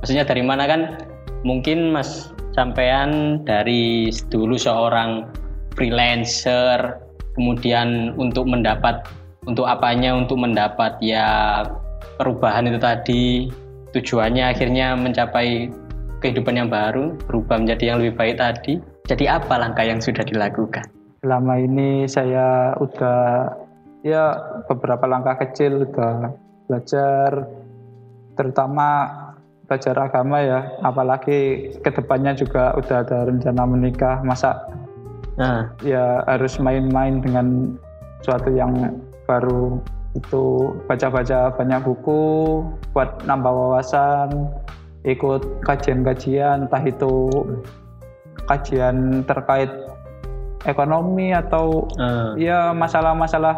Maksudnya 0.00 0.24
dari 0.24 0.40
mana 0.40 0.64
kan? 0.64 1.04
Mungkin 1.44 1.92
Mas 1.92 2.32
sampean 2.56 3.40
dari 3.44 4.08
dulu 4.32 4.56
seorang 4.56 5.28
freelancer, 5.76 6.96
kemudian 7.36 8.16
untuk 8.16 8.48
mendapat 8.48 9.04
untuk 9.48 9.64
apanya 9.64 10.12
untuk 10.16 10.36
mendapat 10.40 10.96
ya 11.00 11.64
perubahan 12.20 12.68
itu 12.68 12.76
tadi 12.80 13.24
tujuannya 13.94 14.44
akhirnya 14.54 14.94
mencapai 14.94 15.70
kehidupan 16.20 16.60
yang 16.60 16.68
baru 16.68 17.16
berubah 17.26 17.58
menjadi 17.58 17.94
yang 17.94 17.98
lebih 18.04 18.14
baik 18.16 18.36
tadi. 18.38 18.78
Jadi 19.08 19.24
apa 19.26 19.58
langkah 19.58 19.82
yang 19.82 19.98
sudah 19.98 20.22
dilakukan? 20.22 20.86
Selama 21.24 21.58
ini 21.58 22.06
saya 22.06 22.76
udah 22.78 23.50
ya 24.06 24.38
beberapa 24.70 25.04
langkah 25.04 25.36
kecil 25.42 25.84
udah 25.88 26.32
belajar 26.70 27.50
terutama 28.38 29.10
belajar 29.66 29.94
agama 29.98 30.38
ya. 30.44 30.60
Apalagi 30.86 31.72
ke 31.82 31.90
depannya 31.90 32.36
juga 32.36 32.76
udah 32.78 33.02
ada 33.02 33.26
rencana 33.26 33.62
menikah 33.66 34.22
masa 34.22 34.70
nah. 35.40 35.72
ya 35.80 36.20
harus 36.28 36.60
main-main 36.60 37.24
dengan 37.24 37.74
suatu 38.20 38.52
yang 38.52 39.00
baru 39.24 39.80
itu 40.18 40.74
baca-baca 40.90 41.54
banyak 41.54 41.80
buku 41.86 42.22
buat 42.90 43.22
nambah 43.30 43.52
wawasan 43.52 44.50
ikut 45.06 45.62
kajian-kajian 45.62 46.66
entah 46.66 46.82
itu 46.82 47.30
kajian 48.50 49.22
terkait 49.24 49.70
ekonomi 50.66 51.30
atau 51.32 51.86
eh, 51.96 52.50
ya 52.50 52.74
masalah-masalah 52.74 53.54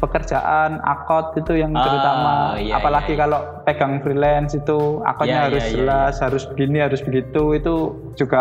pekerjaan 0.00 0.80
akot 0.80 1.36
itu 1.36 1.60
yang 1.60 1.76
Ah, 1.76 1.84
terutama. 1.84 2.32
iya, 2.56 2.80
apalagi 2.80 3.12
iya, 3.12 3.16
iya. 3.16 3.22
kalau 3.26 3.40
pegang 3.68 3.94
freelance 4.00 4.56
itu 4.56 5.04
akotnya 5.04 5.44
Iya, 5.44 5.46
harus 5.52 5.60
iya, 5.60 5.68
iya, 5.68 5.74
jelas 5.76 6.14
harus 6.24 6.42
begini 6.48 6.78
harus 6.80 7.00
begitu 7.04 7.42
itu 7.52 7.74
juga 8.16 8.40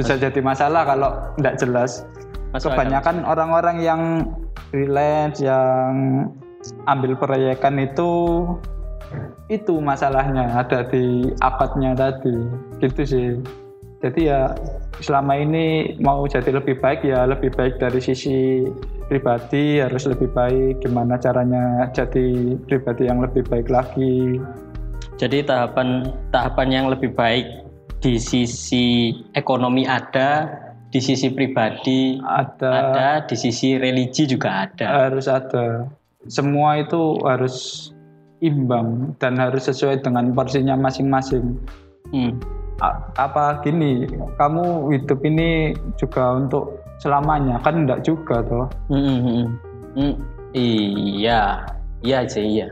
bisa 0.00 0.16
jadi 0.16 0.40
masalah 0.40 0.86
kalau 0.88 1.10
tidak 1.36 1.54
jelas. 1.60 2.06
Kebanyakan 2.48 3.28
orang-orang 3.28 3.76
yang 3.84 4.00
freelance 4.70 5.40
yang 5.40 6.28
ambil 6.84 7.16
proyekan 7.16 7.80
itu 7.80 8.44
itu 9.48 9.80
masalahnya 9.80 10.52
ada 10.52 10.84
di 10.84 11.32
akadnya 11.40 11.96
tadi. 11.96 12.36
Gitu 12.84 13.02
sih. 13.04 13.28
Jadi 13.98 14.30
ya 14.30 14.54
selama 15.02 15.34
ini 15.34 15.98
mau 15.98 16.22
jadi 16.28 16.54
lebih 16.54 16.78
baik 16.78 17.02
ya 17.02 17.26
lebih 17.26 17.50
baik 17.50 17.82
dari 17.82 17.98
sisi 17.98 18.62
pribadi 19.08 19.82
harus 19.82 20.06
lebih 20.06 20.30
baik. 20.30 20.84
Gimana 20.84 21.18
caranya 21.18 21.88
jadi 21.90 22.54
pribadi 22.68 23.08
yang 23.08 23.24
lebih 23.24 23.42
baik 23.48 23.72
lagi? 23.72 24.38
Jadi 25.18 25.42
tahapan 25.42 26.14
tahapan 26.30 26.68
yang 26.70 26.86
lebih 26.92 27.10
baik 27.16 27.66
di 27.98 28.22
sisi 28.22 29.10
ekonomi 29.34 29.82
ada 29.82 30.46
di 30.88 31.00
sisi 31.04 31.28
pribadi 31.32 32.16
ada. 32.24 32.92
ada 32.92 33.08
di 33.28 33.36
sisi 33.36 33.76
religi 33.76 34.24
juga 34.24 34.68
ada. 34.68 35.08
Harus 35.08 35.28
ada. 35.28 35.88
Semua 36.28 36.80
itu 36.80 37.20
harus 37.24 37.88
imbang 38.40 39.12
dan 39.20 39.36
harus 39.36 39.68
sesuai 39.68 40.00
dengan 40.00 40.32
porsinya 40.32 40.74
masing-masing. 40.78 41.60
Hmm. 42.12 42.40
A- 42.78 43.10
apa 43.18 43.58
gini 43.66 44.06
kamu 44.38 44.94
hidup 44.94 45.20
ini 45.26 45.74
juga 46.00 46.40
untuk 46.40 46.80
selamanya? 47.02 47.60
Kan 47.60 47.84
enggak 47.84 48.06
juga 48.06 48.40
toh. 48.46 48.66
Hmm, 48.88 49.02
hmm, 49.02 49.20
hmm. 49.20 49.46
Hmm, 49.98 50.14
iya. 50.56 51.68
Iya 52.00 52.18
sih 52.30 52.62
iya. 52.62 52.70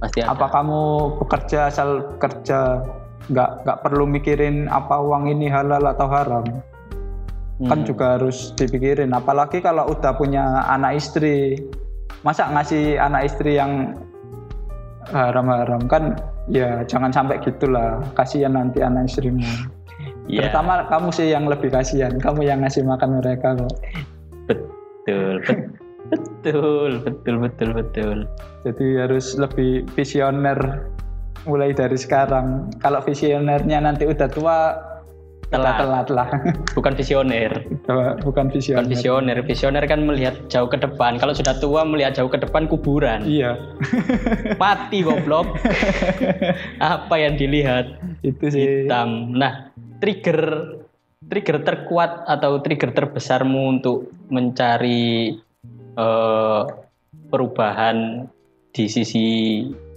Pasti 0.00 0.24
ada. 0.24 0.32
Apa 0.32 0.46
kamu 0.48 0.80
bekerja 1.20 1.68
asal 1.68 2.14
kerja 2.16 2.80
nggak 3.28 3.50
nggak 3.62 3.78
perlu 3.84 4.08
mikirin 4.08 4.64
apa 4.72 4.96
uang 4.96 5.28
ini 5.28 5.46
halal 5.46 5.84
atau 5.84 6.08
haram 6.08 6.42
kan 7.68 7.84
Hmm. 7.84 7.88
juga 7.88 8.16
harus 8.16 8.56
dipikirin. 8.56 9.12
Apalagi 9.12 9.60
kalau 9.60 9.92
udah 9.92 10.16
punya 10.16 10.64
anak 10.64 10.96
istri. 10.96 11.60
Masa 12.24 12.48
ngasih 12.52 12.96
anak 12.96 13.32
istri 13.32 13.56
yang 13.56 13.96
haram-haram? 15.12 15.84
Kan 15.88 16.16
ya 16.48 16.84
jangan 16.88 17.12
sampai 17.12 17.40
gitulah. 17.44 18.00
Kasihan 18.16 18.56
nanti 18.56 18.80
anak 18.80 19.08
istrimu. 19.08 19.44
Iya, 20.30 20.48
terutama 20.48 20.86
kamu 20.88 21.08
sih 21.12 21.28
yang 21.28 21.44
lebih 21.48 21.68
kasihan. 21.68 22.16
Kamu 22.16 22.44
yang 22.46 22.64
ngasih 22.64 22.86
makan 22.86 23.18
mereka 23.20 23.56
kok. 23.56 23.74
Betul 24.46 25.42
bet- 25.44 25.68
betul 26.10 26.90
betul 27.04 27.34
betul 27.40 27.70
betul. 27.74 28.16
Jadi 28.64 28.86
harus 29.00 29.34
lebih 29.36 29.84
visioner 29.96 30.58
mulai 31.48 31.72
dari 31.72 31.96
sekarang. 31.96 32.68
Kalau 32.80 33.00
visionernya 33.00 33.80
nanti 33.80 34.04
udah 34.06 34.28
tua 34.28 34.58
Telat. 35.50 35.82
telat 35.82 36.08
lah. 36.14 36.28
Bukan 36.78 36.94
visioner. 36.94 37.50
Bukan 37.82 38.22
bukan 38.22 38.46
visioner. 38.54 38.86
Visioner. 38.86 39.36
Visioner 39.42 39.84
kan 39.90 40.06
melihat 40.06 40.38
jauh 40.46 40.70
ke 40.70 40.78
depan. 40.78 41.18
Kalau 41.18 41.34
sudah 41.34 41.58
tua 41.58 41.82
melihat 41.82 42.14
jauh 42.14 42.30
ke 42.30 42.38
depan 42.38 42.70
kuburan. 42.70 43.26
Iya. 43.26 43.58
Mati 44.62 45.02
goblok. 45.02 45.58
Apa 46.78 47.14
yang 47.18 47.34
dilihat? 47.34 47.98
Itu 48.22 48.46
sih. 48.46 48.86
Hitam. 48.86 49.34
Nah 49.34 49.74
trigger 49.98 50.38
trigger 51.26 51.66
terkuat 51.66 52.30
atau 52.30 52.62
trigger 52.62 52.94
terbesarmu 52.94 53.74
untuk 53.74 54.06
mencari 54.30 55.34
eh, 55.98 56.62
perubahan 57.26 58.26
di 58.70 58.86
sisi 58.86 59.26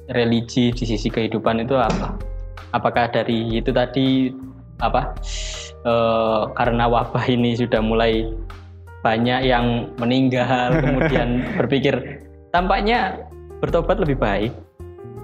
religi 0.10 0.74
di 0.74 0.84
sisi 0.89 1.13
kehidupan 1.13 1.62
itu 1.62 1.78
apa? 1.78 2.18
Apakah 2.74 3.13
dari 3.13 3.62
itu 3.62 3.70
tadi 3.70 4.34
apa 4.82 5.14
eh, 5.86 6.42
karena 6.56 6.86
wabah 6.90 7.26
ini 7.30 7.58
sudah 7.60 7.82
mulai 7.84 8.30
banyak 9.04 9.46
yang 9.46 9.92
meninggal 10.00 10.74
kemudian 10.84 11.44
berpikir 11.60 12.24
tampaknya 12.54 13.28
bertobat 13.64 13.98
lebih 14.04 14.20
baik. 14.20 14.52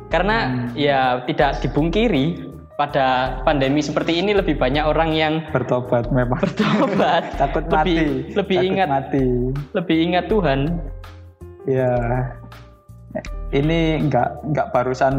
Karena 0.10 0.66
ya 0.74 1.22
tidak 1.30 1.62
dibungkiri 1.62 2.50
pada 2.80 3.38
pandemi 3.44 3.84
seperti 3.84 4.24
ini 4.24 4.32
lebih 4.32 4.56
banyak 4.56 4.82
orang 4.88 5.12
yang 5.14 5.34
bertobat 5.54 6.08
memang. 6.10 6.40
Bertobat. 6.42 7.30
Takut 7.42 7.68
lebih 7.68 7.76
mati. 7.76 8.34
lebih 8.34 8.58
takut 8.58 8.70
ingat 8.72 8.88
mati. 8.90 9.26
lebih 9.78 9.98
ingat 10.00 10.26
Tuhan. 10.32 10.60
Ya. 11.68 11.94
Ini 13.54 14.08
nggak 14.10 14.50
nggak 14.56 14.68
barusan 14.74 15.16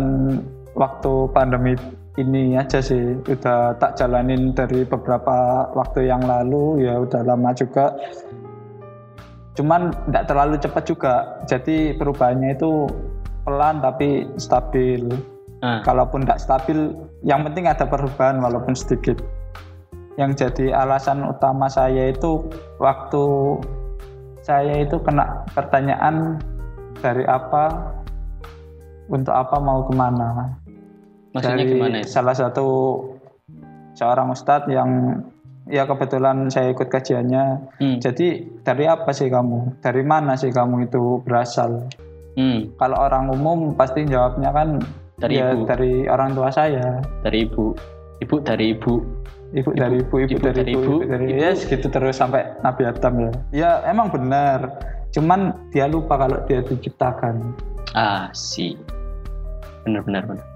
waktu 0.75 1.13
pandemi 1.31 1.77
ini 2.19 2.59
aja 2.59 2.83
sih 2.83 3.15
udah 3.23 3.79
tak 3.79 3.95
jalanin 3.95 4.51
dari 4.51 4.83
beberapa 4.83 5.69
waktu 5.79 6.11
yang 6.11 6.27
lalu 6.27 6.83
ya 6.83 6.99
udah 6.99 7.23
lama 7.23 7.55
juga. 7.55 7.95
Cuman 9.55 9.95
nggak 10.11 10.27
terlalu 10.27 10.59
cepat 10.59 10.85
juga 10.91 11.15
jadi 11.47 11.95
perubahannya 11.95 12.59
itu 12.59 12.91
pelan 13.47 13.79
tapi 13.79 14.27
stabil. 14.43 15.07
Nah, 15.61 15.85
kalaupun 15.85 16.25
nggak 16.27 16.41
stabil 16.41 16.97
yang 17.23 17.47
penting 17.47 17.71
ada 17.71 17.87
perubahan 17.87 18.43
walaupun 18.43 18.75
sedikit. 18.75 19.21
Yang 20.19 20.43
jadi 20.43 20.75
alasan 20.75 21.23
utama 21.23 21.71
saya 21.71 22.11
itu 22.11 22.43
waktu 22.83 23.25
saya 24.43 24.83
itu 24.83 24.99
kena 24.99 25.47
pertanyaan 25.55 26.43
dari 26.99 27.23
apa? 27.29 27.95
Untuk 29.11 29.35
apa 29.35 29.59
mau 29.59 29.83
ke 29.87 29.93
mana 29.95 30.55
maksudnya 31.33 31.63
dari 31.65 31.73
gimana 31.73 31.97
itu? 32.03 32.11
salah 32.11 32.35
satu 32.37 32.69
seorang 33.95 34.31
ustadz 34.31 34.71
yang 34.71 35.23
ya 35.71 35.87
kebetulan 35.87 36.51
saya 36.51 36.75
ikut 36.75 36.89
kajiannya 36.91 37.45
Hmm, 37.79 37.97
jadi 38.03 38.43
dari 38.67 38.85
apa 38.91 39.11
sih 39.15 39.31
kamu 39.31 39.79
dari 39.81 40.03
mana 40.03 40.35
sih 40.35 40.51
kamu 40.51 40.91
itu 40.91 41.23
berasal 41.23 41.87
hmm, 42.35 42.75
kalau 42.77 42.97
orang 42.99 43.31
umum 43.31 43.75
pasti 43.75 44.03
jawabnya 44.07 44.51
kan 44.51 44.83
Dari 45.21 45.37
ya 45.37 45.53
ibu. 45.53 45.69
dari 45.69 46.09
orang 46.09 46.33
tua 46.33 46.49
saya 46.49 46.97
dari 47.21 47.45
ibu 47.45 47.77
ibu 48.25 48.37
dari 48.41 48.73
ibu 48.73 49.05
ibu 49.53 49.71
dari 49.77 50.01
ibu, 50.01 50.15
ibu, 50.17 50.33
ibu 50.33 50.39
dari 50.41 50.57
dari 50.65 50.73
ibu, 50.73 50.81
ibu, 50.81 50.95
ibu 50.97 51.11
dari 51.13 51.25
ibu. 51.29 51.43
ya 51.45 51.51
segitu 51.53 51.87
terus 51.93 52.17
sampai 52.17 52.47
Nabi 52.65 52.83
Adam 52.87 53.15
ya. 53.19 53.31
Ya 53.53 53.71
emang 53.85 54.09
benar. 54.09 54.79
Cuman 55.11 55.53
dia 55.75 55.91
lupa 55.91 56.15
kalau 56.17 56.39
dia 56.47 56.63
diciptakan. 56.63 57.51
Ah, 57.93 58.31
sih. 58.31 58.79
Benar 59.83 60.07
benar 60.07 60.23
benar. 60.25 60.47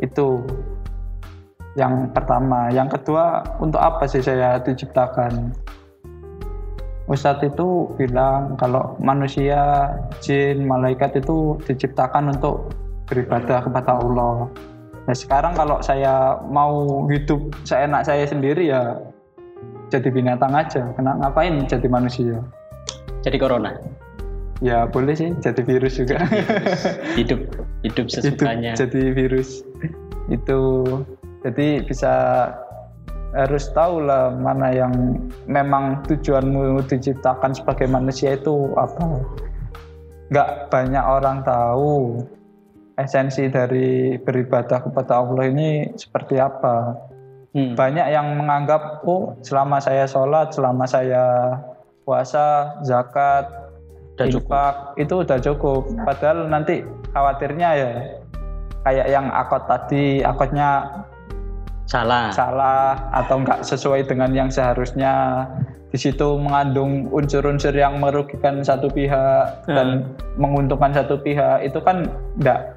Itu 0.00 0.42
yang 1.74 2.10
pertama. 2.14 2.70
Yang 2.70 2.98
kedua, 2.98 3.42
untuk 3.58 3.82
apa 3.82 4.06
sih 4.06 4.22
saya 4.22 4.62
diciptakan? 4.62 5.54
Ustadz 7.04 7.44
itu 7.44 7.92
bilang 8.00 8.56
kalau 8.56 8.96
manusia, 8.96 9.92
jin, 10.24 10.64
malaikat 10.64 11.20
itu 11.20 11.60
diciptakan 11.68 12.32
untuk 12.32 12.72
beribadah 13.04 13.60
kepada 13.60 14.00
Allah. 14.00 14.48
Nah 15.04 15.12
sekarang 15.12 15.52
kalau 15.52 15.84
saya 15.84 16.40
mau 16.48 17.04
hidup 17.12 17.52
seenak 17.68 18.08
saya 18.08 18.24
sendiri 18.24 18.72
ya 18.72 18.96
jadi 19.92 20.08
binatang 20.08 20.56
aja. 20.56 20.96
Kena 20.96 21.20
ngapain 21.20 21.68
jadi 21.68 21.84
manusia? 21.92 22.40
Jadi 23.20 23.36
corona. 23.36 23.76
Ya 24.64 24.88
boleh 24.88 25.12
sih 25.12 25.36
jadi 25.44 25.60
virus 25.60 26.00
juga. 26.00 26.24
Hidup 27.20 27.52
hidup 27.84 28.08
sesukanya. 28.08 28.72
Hidup 28.72 28.80
jadi 28.88 29.02
virus 29.12 29.60
itu 30.28 30.84
jadi 31.44 31.84
bisa 31.84 32.14
harus 33.34 33.66
tahu 33.74 34.06
lah 34.06 34.30
mana 34.30 34.70
yang 34.70 35.18
memang 35.50 36.06
tujuanmu 36.06 36.86
diciptakan 36.86 37.50
sebagai 37.50 37.90
manusia 37.90 38.38
itu 38.38 38.70
apa 38.78 39.20
nggak 40.30 40.70
banyak 40.70 41.04
orang 41.04 41.42
tahu 41.42 42.22
esensi 42.94 43.50
dari 43.50 44.16
beribadah 44.22 44.86
kepada 44.86 45.18
Allah 45.18 45.50
ini 45.50 45.90
seperti 45.98 46.38
apa 46.38 46.94
Hmm. 47.54 47.78
banyak 47.78 48.10
yang 48.10 48.34
menganggap 48.34 49.06
oh 49.06 49.38
selama 49.46 49.78
saya 49.78 50.10
sholat 50.10 50.50
selama 50.50 50.90
saya 50.90 51.54
puasa 52.02 52.74
zakat 52.82 53.46
cukup. 54.18 54.42
infak 54.42 54.74
itu 54.98 55.14
udah 55.22 55.38
cukup 55.38 55.86
padahal 56.02 56.50
nanti 56.50 56.82
khawatirnya 57.14 57.68
ya 57.78 57.90
kayak 58.84 59.08
yang 59.08 59.32
akot 59.32 59.64
tadi 59.64 60.20
akotnya 60.20 61.02
Salah. 61.84 62.32
salah 62.32 62.96
atau 63.12 63.44
enggak 63.44 63.60
sesuai 63.64 64.08
dengan 64.08 64.32
yang 64.32 64.48
seharusnya. 64.48 65.44
Di 65.94 66.10
situ 66.10 66.26
mengandung 66.42 67.06
unsur-unsur 67.14 67.70
yang 67.70 68.02
merugikan 68.02 68.66
satu 68.66 68.90
pihak 68.90 69.62
dan 69.68 70.10
menguntungkan 70.34 70.90
satu 70.90 71.20
pihak. 71.22 71.62
Itu 71.62 71.78
kan 71.84 72.08
enggak 72.40 72.74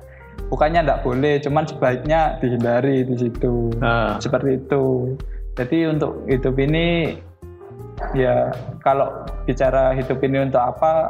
bukannya 0.53 0.85
enggak 0.85 1.01
boleh 1.01 1.41
cuman 1.41 1.65
sebaiknya 1.65 2.37
dihindari 2.37 3.07
di 3.07 3.15
situ. 3.17 3.73
Ah. 3.81 4.21
seperti 4.21 4.61
itu. 4.61 5.17
Jadi 5.57 5.89
untuk 5.89 6.21
hidup 6.29 6.53
ini 6.61 7.17
ya 8.13 8.53
kalau 8.85 9.25
bicara 9.49 9.97
hidup 9.97 10.21
ini 10.21 10.45
untuk 10.45 10.61
apa 10.61 11.09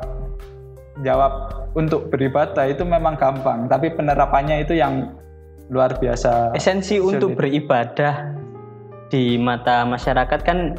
jawab 1.06 1.54
untuk 1.78 2.10
beribadah 2.10 2.66
itu 2.70 2.82
memang 2.82 3.18
gampang 3.20 3.70
tapi 3.70 3.94
penerapannya 3.94 4.66
itu 4.66 4.78
yang 4.78 5.14
luar 5.68 6.00
biasa 6.00 6.56
Esensi 6.56 6.98
untuk 6.98 7.36
beribadah 7.36 8.38
di 9.08 9.40
mata 9.40 9.88
masyarakat 9.88 10.40
kan 10.44 10.76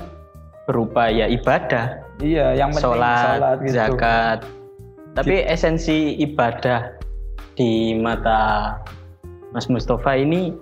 berupa 0.68 1.08
ya 1.08 1.24
ibadah, 1.24 2.04
iya 2.20 2.52
yang 2.52 2.68
penting 2.76 2.92
sholat, 2.92 3.40
sholat 3.40 3.56
gitu 3.64 3.72
zakat. 3.72 4.38
Tapi 5.16 5.34
esensi 5.48 6.14
ibadah 6.20 6.92
di 7.56 7.96
mata 7.96 8.76
Mas 9.50 9.66
Mustafa 9.72 10.12
ini 10.14 10.52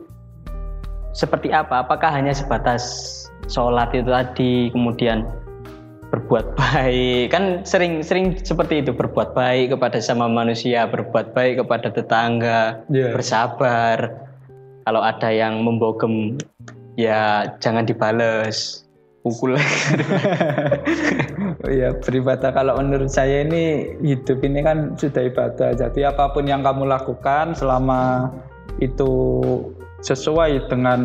seperti 1.10 1.50
apa? 1.50 1.82
Apakah 1.82 2.14
hanya 2.14 2.30
sebatas 2.30 2.86
sholat 3.50 3.90
itu 3.92 4.06
tadi, 4.06 4.70
kemudian 4.70 5.26
berbuat 6.12 6.56
baik? 6.58 7.34
Kan 7.34 7.66
sering-sering 7.66 8.38
seperti 8.42 8.82
itu 8.84 8.94
berbuat 8.94 9.34
baik 9.34 9.74
kepada 9.74 9.98
sama 9.98 10.26
manusia, 10.30 10.86
berbuat 10.86 11.34
baik 11.34 11.62
kepada 11.64 11.88
tetangga, 11.90 12.82
Iya. 12.90 13.14
bersabar. 13.14 14.26
Kalau 14.86 15.02
ada 15.02 15.28
yang 15.34 15.66
membogem, 15.66 16.38
ya 16.94 17.50
jangan 17.58 17.86
dibales, 17.86 18.86
pukul. 19.26 19.58
Iya 21.66 21.98
beribadah 21.98 22.54
kalau 22.54 22.78
menurut 22.78 23.10
saya 23.10 23.42
ini 23.42 23.96
hidup 23.98 24.38
ini 24.46 24.62
kan 24.62 24.94
sudah 24.94 25.26
ibadah 25.26 25.74
jadi 25.74 26.14
apa 26.14 26.30
pun 26.30 26.46
yang 26.46 26.62
kamu 26.62 26.86
lakukan 26.86 27.58
selama 27.58 28.30
itu 28.78 29.10
sesuai 30.06 30.70
dengan 30.70 31.00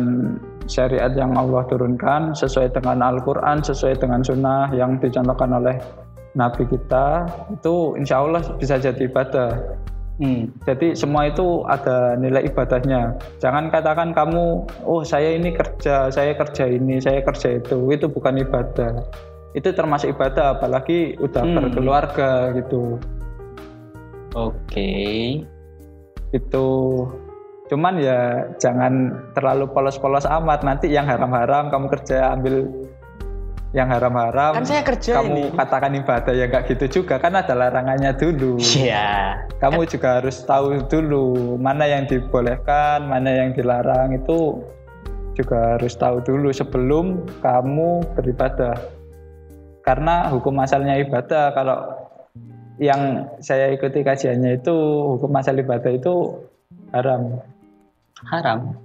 syariat 0.66 1.12
yang 1.14 1.34
Allah 1.34 1.66
turunkan 1.66 2.34
sesuai 2.34 2.74
dengan 2.74 3.02
Al-Quran 3.02 3.62
sesuai 3.62 3.98
dengan 3.98 4.22
sunnah 4.22 4.70
yang 4.74 4.98
dicontohkan 4.98 5.52
oleh 5.56 5.76
Nabi 6.32 6.64
kita 6.64 7.28
itu 7.52 7.98
insya 8.00 8.24
Allah 8.24 8.40
bisa 8.56 8.80
jadi 8.80 9.04
ibadah 9.04 9.50
Hmm. 10.20 10.52
Jadi 10.68 10.92
semua 10.92 11.32
itu 11.32 11.64
ada 11.66 12.14
nilai 12.20 12.44
ibadahnya. 12.46 13.16
Jangan 13.40 13.72
katakan 13.72 14.12
kamu, 14.12 14.68
oh 14.84 15.02
saya 15.02 15.34
ini 15.34 15.56
kerja, 15.56 16.12
saya 16.12 16.36
kerja 16.36 16.68
ini, 16.68 17.00
saya 17.00 17.24
kerja 17.24 17.58
itu. 17.58 17.88
Itu 17.90 18.12
bukan 18.12 18.38
ibadah. 18.38 19.02
Itu 19.56 19.72
termasuk 19.72 20.12
ibadah, 20.14 20.60
apalagi 20.60 21.16
udah 21.16 21.42
Hmm. 21.42 21.56
berkeluarga 21.58 22.52
gitu. 22.54 23.00
Oke. 24.36 25.42
Itu 26.32 26.66
cuman 27.72 27.96
ya 27.96 28.52
jangan 28.60 29.16
terlalu 29.32 29.64
polos-polos 29.72 30.28
amat. 30.28 30.60
Nanti 30.60 30.92
yang 30.92 31.08
haram-haram 31.08 31.72
kamu 31.72 31.88
kerja 31.88 32.36
ambil 32.36 32.68
yang 33.72 33.88
haram-haram. 33.88 34.60
Kan 34.60 34.68
saya 34.68 34.84
kerja 34.84 35.24
kamu 35.24 35.48
ini. 35.48 35.56
katakan 35.56 35.92
ibadah 35.96 36.32
ya 36.36 36.44
nggak 36.52 36.64
gitu 36.68 37.00
juga 37.00 37.16
kan 37.16 37.32
ada 37.32 37.56
larangannya 37.56 38.12
dulu. 38.12 38.60
Iya. 38.60 39.40
kamu 39.56 39.88
juga 39.88 40.20
harus 40.20 40.44
tahu 40.44 40.84
dulu 40.92 41.56
mana 41.56 41.88
yang 41.88 42.04
dibolehkan, 42.04 43.08
mana 43.08 43.32
yang 43.32 43.56
dilarang 43.56 44.12
itu 44.12 44.60
juga 45.32 45.80
harus 45.80 45.96
tahu 45.96 46.20
dulu 46.20 46.52
sebelum 46.52 47.24
kamu 47.40 48.04
beribadah. 48.12 48.76
Karena 49.80 50.28
hukum 50.28 50.60
asalnya 50.60 51.00
ibadah 51.00 51.56
kalau 51.56 51.78
yang 52.76 53.32
saya 53.40 53.72
ikuti 53.72 54.04
kajiannya 54.04 54.60
itu 54.60 54.76
hukum 55.16 55.32
asal 55.40 55.56
ibadah 55.56 55.92
itu 55.96 56.44
haram. 56.92 57.40
Haram. 58.28 58.76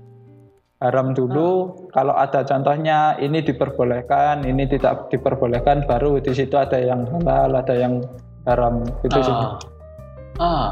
Haram 0.77 1.17
dulu 1.17 1.73
kalau 1.89 2.13
ada 2.13 2.45
contohnya 2.45 3.17
ini 3.17 3.41
diperbolehkan, 3.41 4.45
ini 4.45 4.69
tidak 4.69 5.09
diperbolehkan 5.09 5.89
baru 5.89 6.21
di 6.21 6.29
situ 6.37 6.53
ada 6.53 6.77
yang 6.77 7.09
halal, 7.09 7.57
ada 7.57 7.73
yang 7.73 8.05
haram. 8.45 8.85
Itu 9.01 9.17
sih. 9.25 9.33
Ah. 9.33 9.57
Ah. 10.37 10.69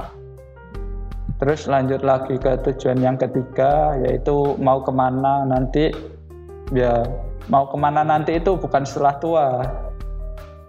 Terus 1.42 1.66
lanjut 1.68 2.06
lagi 2.06 2.38
ke 2.38 2.54
tujuan 2.70 3.02
yang 3.02 3.18
ketiga 3.20 3.98
yaitu 4.08 4.56
mau 4.62 4.80
ke 4.86 4.94
mana 4.94 5.44
nanti 5.44 5.92
ya 6.72 7.04
mau 7.52 7.68
ke 7.68 7.76
mana 7.76 8.06
nanti 8.06 8.40
itu 8.40 8.56
bukan 8.56 8.88
setelah 8.88 9.16
tua 9.20 9.48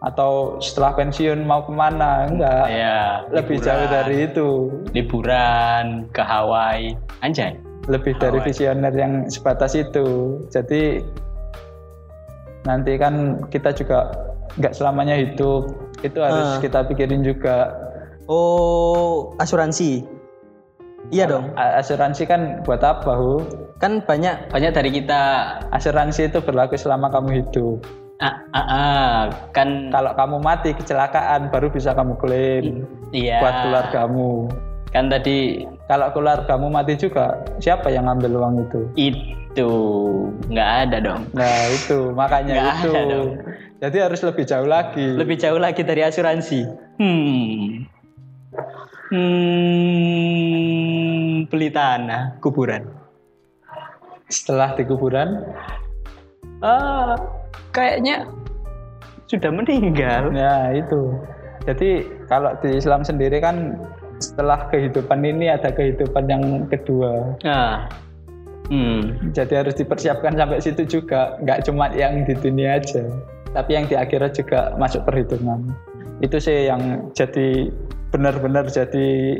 atau 0.04 0.60
setelah 0.60 0.92
pensiun 0.96 1.44
mau 1.48 1.64
ke 1.64 1.72
mana 1.72 2.28
enggak 2.28 2.66
Ya. 2.68 3.24
lebih 3.32 3.62
liburan. 3.62 3.66
jauh 3.68 3.86
dari 3.88 4.16
itu 4.28 4.48
liburan 4.92 5.84
ke 6.12 6.22
Hawaii. 6.24 6.98
Anjay. 7.24 7.65
Lebih 7.86 8.18
dari 8.18 8.42
visioner 8.42 8.90
yang 8.90 9.30
sebatas 9.30 9.78
itu 9.78 10.38
jadi 10.50 11.02
nanti 12.66 12.98
kan 12.98 13.46
kita 13.46 13.70
juga 13.70 14.10
nggak 14.58 14.74
selamanya 14.74 15.14
hidup 15.14 15.70
itu 16.02 16.18
harus 16.18 16.58
Ah. 16.58 16.60
kita 16.62 16.82
pikirin 16.86 17.22
juga 17.22 17.72
Oh, 18.26 19.38
asuransi. 19.38 20.02
Iya 21.14 21.30
dong. 21.30 21.54
A- 21.54 21.78
asuransi 21.78 22.26
kan 22.26 22.66
buat 22.66 22.82
apa 22.82 23.14
Hu? 23.14 23.38
Kan 23.78 24.02
banyak 24.02 24.50
Banyak 24.50 24.74
dari 24.74 24.90
kita 24.90 25.46
asuransi 25.70 26.34
itu 26.34 26.42
berlaku 26.42 26.74
selama 26.74 27.06
kamu 27.14 27.46
hidup 27.46 27.86
ah, 28.18 28.34
ah, 28.50 28.66
ah, 28.66 29.16
kan 29.52 29.92
kalau 29.92 30.16
kamu 30.16 30.36
mati 30.40 30.72
kecelakaan 30.72 31.52
baru 31.52 31.68
bisa 31.68 31.92
kamu 31.92 32.16
klaim 32.16 32.88
iya. 33.12 33.38
buat 33.44 33.54
keluargamu. 33.62 34.48
Kan 34.96 35.12
tadi 35.12 35.60
Kalau 35.86 36.08
keluargamu 36.10 36.66
mati 36.66 36.96
juga, 36.96 37.36
siapa 37.60 37.92
yang 37.92 38.08
ngambil 38.08 38.32
uang 38.40 38.54
itu? 38.64 38.80
itu 38.96 39.68
nggak 40.48 40.70
ada 40.82 40.96
dong. 40.98 41.22
Nah 41.30 41.68
itu 41.70 42.10
makanya 42.10 42.52
Nggak 42.56 42.74
itu. 42.74 42.90
ada 42.90 43.00
dong. 43.06 43.30
Jadi 43.76 43.96
harus 44.00 44.20
lebih 44.20 44.44
jauh 44.44 44.64
lagi. 44.66 45.06
Lebih 45.14 45.36
jauh 45.36 45.60
lagi 45.60 45.84
dari 45.84 46.00
asuransi. 46.00 46.60
Hmm. 46.96 47.84
Hmm, 50.26 50.86
beli 51.46 51.68
tanah 51.68 52.40
kuburan. 52.40 52.88
Setelah 54.26 54.74
di 54.74 54.82
kuburan, 54.82 55.44
Ah, 56.58 57.14
kayaknya 57.70 58.26
sudah 59.28 59.52
meninggal. 59.52 60.32
ya 60.32 60.72
itu. 60.72 61.14
Jadi 61.62 62.02
kalau 62.26 62.56
di 62.58 62.74
Islam 62.74 63.02
sendiri 63.02 63.38
kan 63.38 63.78
setelah 64.18 64.68
kehidupan 64.72 65.22
ini 65.24 65.52
ada 65.52 65.68
kehidupan 65.72 66.24
yang 66.28 66.44
kedua. 66.70 67.36
Nah, 67.44 67.88
Hmm. 68.66 69.30
Jadi 69.30 69.54
harus 69.62 69.78
dipersiapkan 69.78 70.34
sampai 70.34 70.58
situ 70.58 70.82
juga, 70.98 71.38
nggak 71.42 71.70
cuma 71.70 71.86
yang 71.94 72.26
di 72.26 72.34
dunia 72.34 72.82
aja, 72.82 73.06
tapi 73.54 73.78
yang 73.78 73.86
di 73.86 73.94
akhirat 73.94 74.34
juga 74.34 74.74
masuk 74.74 75.06
perhitungan. 75.06 75.70
Itu 76.18 76.42
sih 76.42 76.66
yang 76.66 77.12
jadi 77.14 77.70
benar-benar 78.10 78.66
jadi 78.66 79.38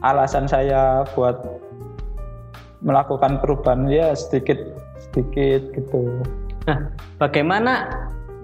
alasan 0.00 0.48
saya 0.48 1.04
buat 1.12 1.36
melakukan 2.80 3.42
perubahan 3.42 3.90
ya 3.90 4.14
sedikit 4.14 4.58
sedikit 4.96 5.74
gitu. 5.74 6.22
Nah, 6.70 6.88
bagaimana 7.18 7.90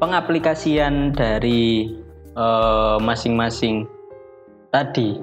pengaplikasian 0.03 1.15
dari 1.15 1.95
eh, 2.35 2.97
masing-masing 2.99 3.87
tadi 4.75 5.23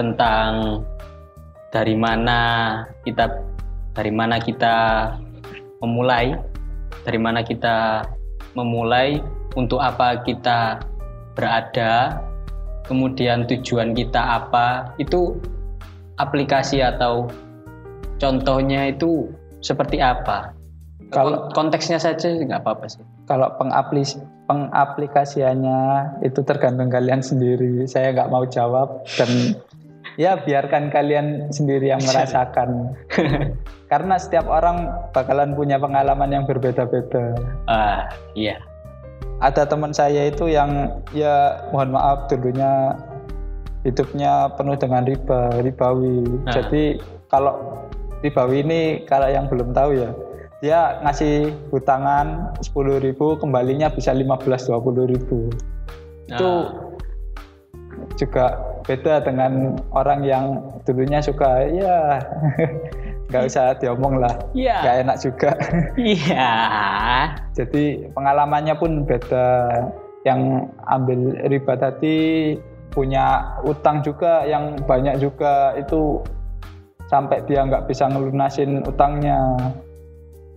tentang 0.00 0.80
dari 1.68 1.92
mana 1.92 2.40
kita 3.04 3.28
dari 3.92 4.08
mana 4.08 4.40
kita 4.40 4.76
memulai, 5.84 6.32
dari 7.04 7.20
mana 7.20 7.44
kita 7.44 8.08
memulai, 8.56 9.20
untuk 9.60 9.82
apa 9.82 10.24
kita 10.24 10.80
berada, 11.36 12.22
kemudian 12.88 13.44
tujuan 13.44 13.92
kita 13.92 14.40
apa, 14.40 14.96
itu 14.96 15.36
aplikasi 16.16 16.80
atau 16.80 17.28
contohnya 18.16 18.88
itu 18.88 19.28
seperti 19.60 20.00
apa? 20.00 20.56
Kalau- 21.10 21.50
konteksnya 21.52 21.98
saja 21.98 22.30
nggak 22.30 22.62
apa-apa 22.62 22.86
sih. 22.86 23.02
Kalau 23.26 23.50
pengaplis 23.58 24.16
pengaplikasiannya 24.46 25.82
itu 26.22 26.40
tergantung 26.46 26.90
kalian 26.90 27.22
sendiri. 27.22 27.86
Saya 27.86 28.14
nggak 28.14 28.30
mau 28.30 28.46
jawab 28.46 29.02
dan 29.18 29.58
ya 30.20 30.40
biarkan 30.40 30.92
kalian 30.92 31.48
sendiri 31.52 31.92
yang 31.92 32.02
merasakan. 32.02 32.96
Karena 33.90 34.14
setiap 34.22 34.46
orang 34.46 34.86
bakalan 35.10 35.58
punya 35.58 35.80
pengalaman 35.80 36.30
yang 36.30 36.44
berbeda-beda. 36.46 37.34
Ah, 37.66 38.06
iya. 38.38 38.62
Ada 39.40 39.66
teman 39.66 39.90
saya 39.90 40.28
itu 40.28 40.46
yang 40.46 41.02
ya 41.16 41.64
mohon 41.72 41.96
maaf 41.96 42.28
dulunya 42.30 42.94
hidupnya 43.82 44.52
penuh 44.54 44.76
dengan 44.76 45.02
riba, 45.08 45.50
ribawi. 45.64 46.22
Ah. 46.46 46.52
Jadi 46.60 47.00
kalau 47.32 47.54
ribawi 48.20 48.62
ini 48.62 48.80
kalau 49.08 49.26
yang 49.26 49.48
belum 49.48 49.72
tahu 49.72 49.96
ya, 49.96 50.10
dia 50.60 51.00
ngasih 51.00 51.50
hutangan 51.72 52.52
10.000 52.60 53.00
ribu, 53.00 53.40
kembalinya 53.40 53.88
bisa 53.88 54.12
15-20 54.12 55.08
ribu. 55.08 55.48
Itu 56.28 56.50
Ah. 56.68 56.89
Juga 58.18 58.58
beda 58.88 59.22
dengan 59.22 59.78
orang 59.94 60.24
yang 60.26 60.44
dulunya 60.82 61.22
suka 61.22 61.68
ya 61.70 62.18
nggak 63.30 63.46
usah 63.46 63.78
diomong 63.78 64.18
lah, 64.18 64.34
nggak 64.52 65.06
enak 65.06 65.16
juga. 65.22 65.54
Iya. 65.96 66.50
Jadi 67.58 68.10
pengalamannya 68.10 68.74
pun 68.76 69.06
beda. 69.06 69.70
Yang 70.20 70.68
ambil 70.84 71.32
riba 71.48 71.80
tadi 71.80 72.52
punya 72.92 73.56
utang 73.64 74.04
juga 74.04 74.44
yang 74.44 74.76
banyak 74.84 75.16
juga 75.16 75.72
itu 75.80 76.20
sampai 77.08 77.40
dia 77.48 77.64
nggak 77.64 77.88
bisa 77.88 78.04
ngelunasin 78.04 78.84
utangnya 78.84 79.56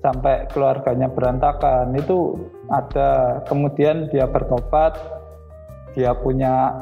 sampai 0.03 0.43
keluarganya 0.51 1.07
berantakan 1.07 1.95
itu 1.95 2.35
ada 2.67 3.39
kemudian 3.47 4.11
dia 4.11 4.27
bertobat 4.27 4.99
dia 5.95 6.11
punya 6.11 6.75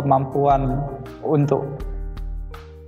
kemampuan 0.00 0.80
untuk 1.20 1.64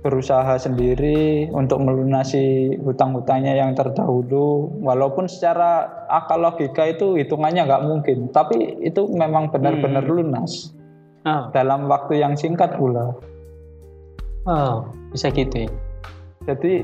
berusaha 0.03 0.59
sendiri 0.59 1.47
untuk 1.55 1.79
melunasi 1.79 2.75
hutang-hutangnya 2.83 3.55
yang 3.55 3.71
terdahulu 3.71 4.67
walaupun 4.83 5.31
secara 5.31 5.87
akal 6.11 6.43
logika 6.43 6.91
itu 6.91 7.15
hitungannya 7.15 7.63
nggak 7.63 7.83
mungkin 7.87 8.27
tapi 8.35 8.83
itu 8.83 9.07
memang 9.15 9.47
benar-benar 9.49 10.03
Hmm. 10.03 10.11
lunas 10.19 10.75
Oh, 11.23 11.47
dalam 11.55 11.87
waktu 11.87 12.19
yang 12.19 12.35
singkat 12.35 12.75
pula 12.75 13.15
oh, 14.43 14.91
bisa 15.15 15.31
gitu 15.31 15.63
ya. 15.63 15.71
jadi 16.51 16.83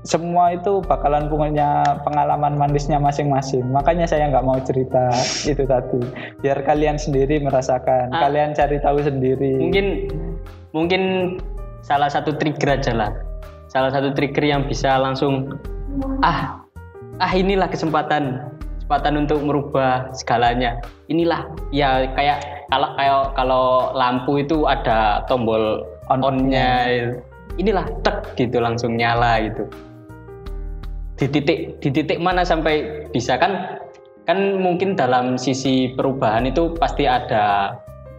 semua 0.00 0.56
itu 0.56 0.80
bakalan 0.88 1.28
punya 1.28 1.84
pengalaman 2.08 2.56
manisnya 2.56 2.96
masing-masing 2.96 3.68
makanya 3.68 4.08
saya 4.08 4.32
nggak 4.32 4.46
mau 4.48 4.56
cerita 4.64 5.12
itu 5.44 5.60
tadi 5.68 6.00
biar 6.40 6.64
kalian 6.64 6.96
sendiri 6.96 7.36
merasakan 7.44 8.08
Ah. 8.08 8.24
kalian 8.28 8.56
cari 8.56 8.80
tahu 8.80 9.04
sendiri 9.04 9.60
Mungkin 9.60 9.86
mungkin 10.72 11.02
salah 11.84 12.08
satu 12.08 12.36
trigger 12.36 12.80
aja 12.80 12.92
lah. 12.92 13.10
Salah 13.70 13.90
satu 13.92 14.10
trigger 14.16 14.44
yang 14.44 14.66
bisa 14.66 14.98
langsung 14.98 15.56
ah 16.24 16.58
ah 17.20 17.32
inilah 17.34 17.68
kesempatan 17.70 18.40
kesempatan 18.82 19.26
untuk 19.26 19.42
merubah 19.44 20.10
segalanya. 20.16 20.80
Inilah 21.12 21.46
ya 21.70 22.10
kayak 22.16 22.42
kalau 22.70 22.88
kayak 22.98 23.20
kalau 23.38 23.64
lampu 23.94 24.42
itu 24.42 24.64
ada 24.66 25.22
tombol 25.28 25.84
On- 26.10 26.26
on-nya. 26.26 26.88
Inilah 27.58 27.86
tek 28.02 28.34
gitu 28.34 28.58
langsung 28.58 28.98
nyala 28.98 29.38
gitu. 29.46 29.66
Di 31.20 31.28
titik 31.28 31.84
di 31.84 31.88
titik 31.92 32.16
mana 32.16 32.42
sampai 32.48 33.04
bisa 33.12 33.36
kan 33.36 33.76
kan 34.24 34.56
mungkin 34.56 34.96
dalam 34.96 35.36
sisi 35.36 35.92
perubahan 35.92 36.48
itu 36.48 36.72
pasti 36.80 37.04
ada 37.04 37.76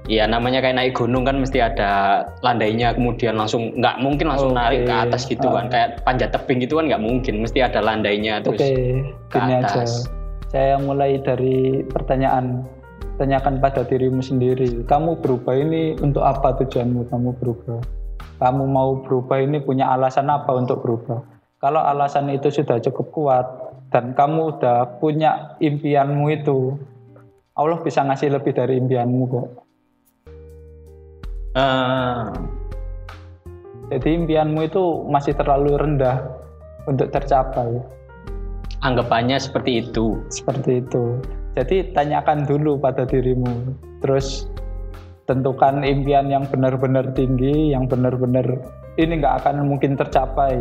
ya 0.10 0.26
namanya 0.30 0.62
kayak 0.62 0.78
naik 0.78 0.94
gunung 0.98 1.26
kan 1.26 1.38
mesti 1.42 1.62
ada 1.62 2.22
landainya 2.46 2.94
kemudian 2.94 3.38
langsung 3.38 3.74
nggak 3.78 4.02
mungkin 4.02 4.30
langsung 4.30 4.54
Oke. 4.54 4.60
narik 4.62 4.82
ke 4.90 4.94
atas 4.94 5.26
gitu 5.30 5.46
kan 5.50 5.66
Ah. 5.66 5.72
kayak 5.74 5.90
panjat 6.06 6.30
tebing 6.34 6.62
gitu 6.62 6.78
kan 6.78 6.90
nggak 6.90 7.02
mungkin 7.02 7.42
mesti 7.42 7.60
ada 7.62 7.80
landainya 7.82 8.42
terus 8.42 8.62
Oke, 8.62 9.02
ke 9.30 9.38
gini 9.38 9.54
aja. 9.62 9.66
atas. 9.82 10.06
Saya 10.52 10.76
mulai 10.78 11.18
dari 11.22 11.82
pertanyaan. 11.88 12.66
Tanyakan 13.20 13.62
pada 13.62 13.86
dirimu 13.86 14.18
sendiri. 14.18 14.82
Kamu 14.90 15.22
berubah 15.22 15.54
ini 15.54 15.94
untuk 16.02 16.26
apa 16.26 16.58
tujuanmu 16.58 17.06
kamu 17.14 17.30
berubah? 17.38 17.78
Kamu 18.42 18.66
mau 18.66 18.98
berubah 19.06 19.38
ini 19.38 19.62
punya 19.62 19.94
alasan 19.94 20.26
apa 20.26 20.50
untuk 20.58 20.82
berubah? 20.82 21.22
Kalau 21.62 21.78
alasan 21.78 22.26
itu 22.34 22.50
sudah 22.50 22.82
cukup 22.82 23.08
kuat 23.14 23.46
dan 23.94 24.18
kamu 24.18 24.58
udah 24.58 24.98
punya 24.98 25.54
impianmu 25.62 26.34
itu, 26.34 26.74
Allah 27.54 27.78
bisa 27.86 28.02
ngasih 28.02 28.34
lebih 28.34 28.58
dari 28.58 28.82
impianmu 28.82 29.24
kok. 29.30 29.48
Ah, 31.54 32.34
Jadi 33.94 34.26
impianmu 34.26 34.66
itu 34.66 35.06
masih 35.06 35.38
terlalu 35.38 35.78
rendah 35.78 36.18
untuk 36.90 37.14
tercapai. 37.14 37.78
anggapannya 38.82 39.38
seperti 39.38 39.86
itu 39.86 40.18
seperti 40.34 40.82
itu. 40.82 41.22
Jadi 41.54 41.94
tanyakan 41.94 42.50
dulu 42.50 42.82
pada 42.82 43.06
dirimu, 43.06 43.78
terus 44.02 44.50
tentukan 45.30 45.86
impian 45.86 46.26
yang 46.26 46.50
benar-benar 46.50 47.14
tinggi, 47.14 47.70
yang 47.78 47.86
benar-benar 47.86 48.58
ini 48.98 49.22
nggak 49.22 49.46
akan 49.46 49.70
mungkin 49.70 49.94
tercapai. 49.94 50.58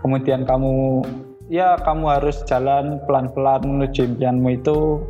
Kemudian 0.00 0.48
kamu, 0.48 1.04
ya 1.52 1.76
kamu 1.84 2.04
harus 2.08 2.40
jalan 2.48 2.96
pelan-pelan 3.04 3.60
menuju 3.64 4.16
impianmu 4.16 4.48
itu. 4.56 5.04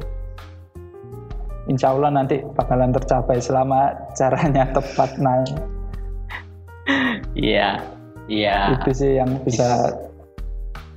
Insya 1.70 1.94
Allah 1.94 2.10
nanti 2.10 2.42
bakalan 2.58 2.90
tercapai 2.90 3.38
selama 3.38 3.94
caranya 4.18 4.66
tepat. 4.74 5.14
Nah, 5.22 5.46
iya 7.38 7.78
iya 8.26 8.74
itu 8.74 8.90
sih 8.90 9.22
yang 9.22 9.30
bisa 9.46 9.94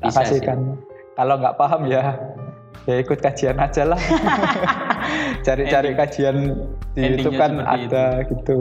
Bisa 0.01 0.25
sih. 0.25 0.41
kasihkan. 0.41 0.73
Kalau 1.13 1.37
nggak 1.37 1.61
paham 1.61 1.85
ya, 1.85 2.17
ya 2.89 2.95
ikut 2.97 3.21
kajian 3.21 3.61
aja 3.61 3.85
lah. 3.85 4.01
Cari-cari 5.45 5.93
kajian 5.93 6.57
di 6.97 7.01
YouTube 7.13 7.37
kan 7.37 7.61
ada 7.61 8.25
gitu. 8.25 8.57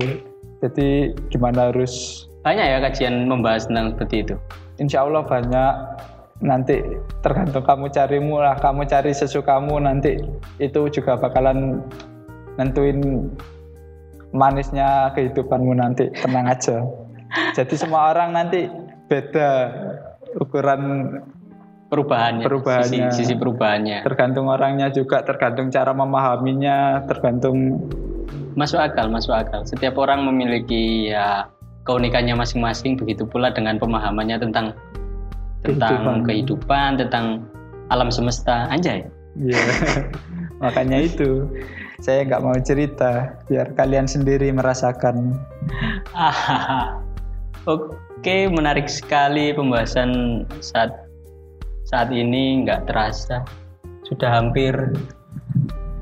Jadi 0.61 1.17
gimana 1.33 1.73
harus, 1.73 2.27
banyak 2.45 2.63
ya 2.63 2.79
kajian 2.85 3.27
membahas 3.27 3.67
tentang 3.67 3.97
seperti 3.97 4.17
itu 4.29 4.37
insya 4.83 5.07
Allah 5.07 5.23
banyak. 5.23 5.75
Nanti 6.43 6.83
tergantung 7.23 7.63
kamu 7.63 7.95
carimu 7.95 8.43
lah, 8.43 8.59
kamu 8.59 8.83
cari 8.91 9.15
sesukamu 9.15 9.79
nanti 9.79 10.19
itu 10.59 10.81
juga 10.91 11.15
bakalan 11.15 11.79
nentuin 12.59 13.31
manisnya 14.35 15.15
kehidupanmu 15.15 15.79
nanti. 15.79 16.11
Tenang 16.19 16.51
aja. 16.51 16.83
Jadi 17.55 17.75
semua 17.79 18.11
orang 18.11 18.35
nanti 18.35 18.67
beda 19.07 19.71
ukuran 20.43 20.83
perubahannya, 21.93 22.45
Perubahannya. 22.49 23.13
Sisi, 23.13 23.29
sisi 23.29 23.35
perubahannya 23.37 24.01
tergantung 24.01 24.49
orangnya 24.49 24.89
juga 24.89 25.21
tergantung 25.21 25.69
cara 25.69 25.93
memahaminya 25.93 27.05
tergantung 27.05 27.85
masuk 28.57 28.81
akal 28.81 29.13
masuk 29.13 29.37
akal 29.37 29.61
setiap 29.69 30.01
orang 30.01 30.25
memiliki 30.25 31.13
ya 31.13 31.53
keunikannya 31.83 32.39
masing-masing 32.39 32.95
begitu 32.95 33.27
pula 33.27 33.51
dengan 33.51 33.79
pemahamannya 33.79 34.39
tentang 34.39 34.67
tentang 35.63 35.95
Kehidupan. 36.03 36.27
kehidupan 36.27 36.91
tentang 36.99 37.27
alam 37.91 38.11
semesta. 38.11 38.67
Anjay. 38.71 39.07
Ya 39.39 39.59
makanya 40.65 41.07
itu. 41.07 41.47
Saya 42.03 42.27
nggak 42.27 42.43
mau 42.43 42.59
cerita 42.59 43.39
biar 43.47 43.79
kalian 43.79 44.11
sendiri 44.11 44.51
merasakan. 44.51 45.39
Oke, 47.71 48.51
menarik 48.51 48.91
sekali 48.91 49.55
pembahasan 49.55 50.43
saat 50.59 50.91
saat 51.87 52.11
ini 52.11 52.67
nggak 52.67 52.91
terasa. 52.91 53.47
Sudah 54.03 54.35
hampir 54.43 54.75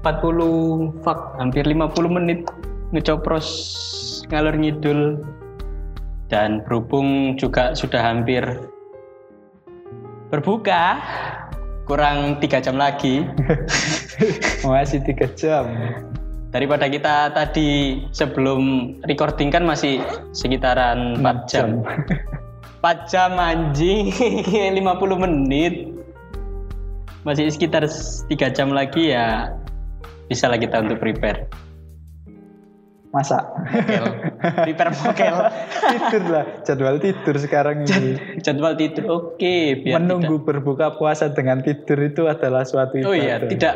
40 0.00 1.04
fak, 1.04 1.36
hampir 1.36 1.68
50 1.68 2.08
menit 2.08 2.48
ngecopros 2.96 3.48
ngalor 4.32 4.56
ngidul 4.56 5.20
dan 6.30 6.62
berhubung 6.64 7.34
juga 7.36 7.74
sudah 7.74 7.98
hampir 8.00 8.40
berbuka 10.30 11.02
kurang 11.90 12.38
tiga 12.38 12.62
jam 12.62 12.78
lagi. 12.78 13.26
Masih 14.64 15.02
tiga 15.02 15.26
jam. 15.34 15.66
daripada 16.50 16.90
kita 16.90 17.30
tadi 17.30 18.02
sebelum 18.10 18.90
recording 19.06 19.54
kan 19.54 19.62
masih 19.62 20.02
sekitaran 20.34 21.22
4 21.22 21.46
jam. 21.46 21.86
4 22.82 23.06
jam 23.06 23.38
anjing. 23.38 24.10
50 24.74 24.82
menit. 25.14 25.94
Masih 27.22 27.46
sekitar 27.54 27.86
3 27.86 28.50
jam 28.50 28.74
lagi 28.74 29.14
ya 29.14 29.54
bisa 30.26 30.46
lah 30.46 30.58
kita 30.58 30.86
untuk 30.86 31.02
prepare 31.02 31.50
Masa? 33.10 33.42
mokel. 33.66 34.04
Prepare 34.66 34.92
mokel. 35.02 35.36
Tidur 35.90 36.22
lah. 36.30 36.44
Jadwal 36.62 36.96
tidur 37.02 37.36
sekarang 37.42 37.82
ini. 37.82 38.38
jadwal 38.38 38.78
tidur. 38.78 39.04
Oke 39.10 39.82
biar 39.82 39.98
Menunggu 39.98 40.38
berbuka 40.38 40.94
puasa 40.94 41.26
dengan 41.34 41.58
tidur 41.58 41.98
itu 41.98 42.30
adalah 42.30 42.62
suatu 42.62 43.02
tidak, 43.02 43.10
oh 43.10 43.14
iya 43.14 43.42
ibadah. 43.42 43.50
tidak 43.50 43.74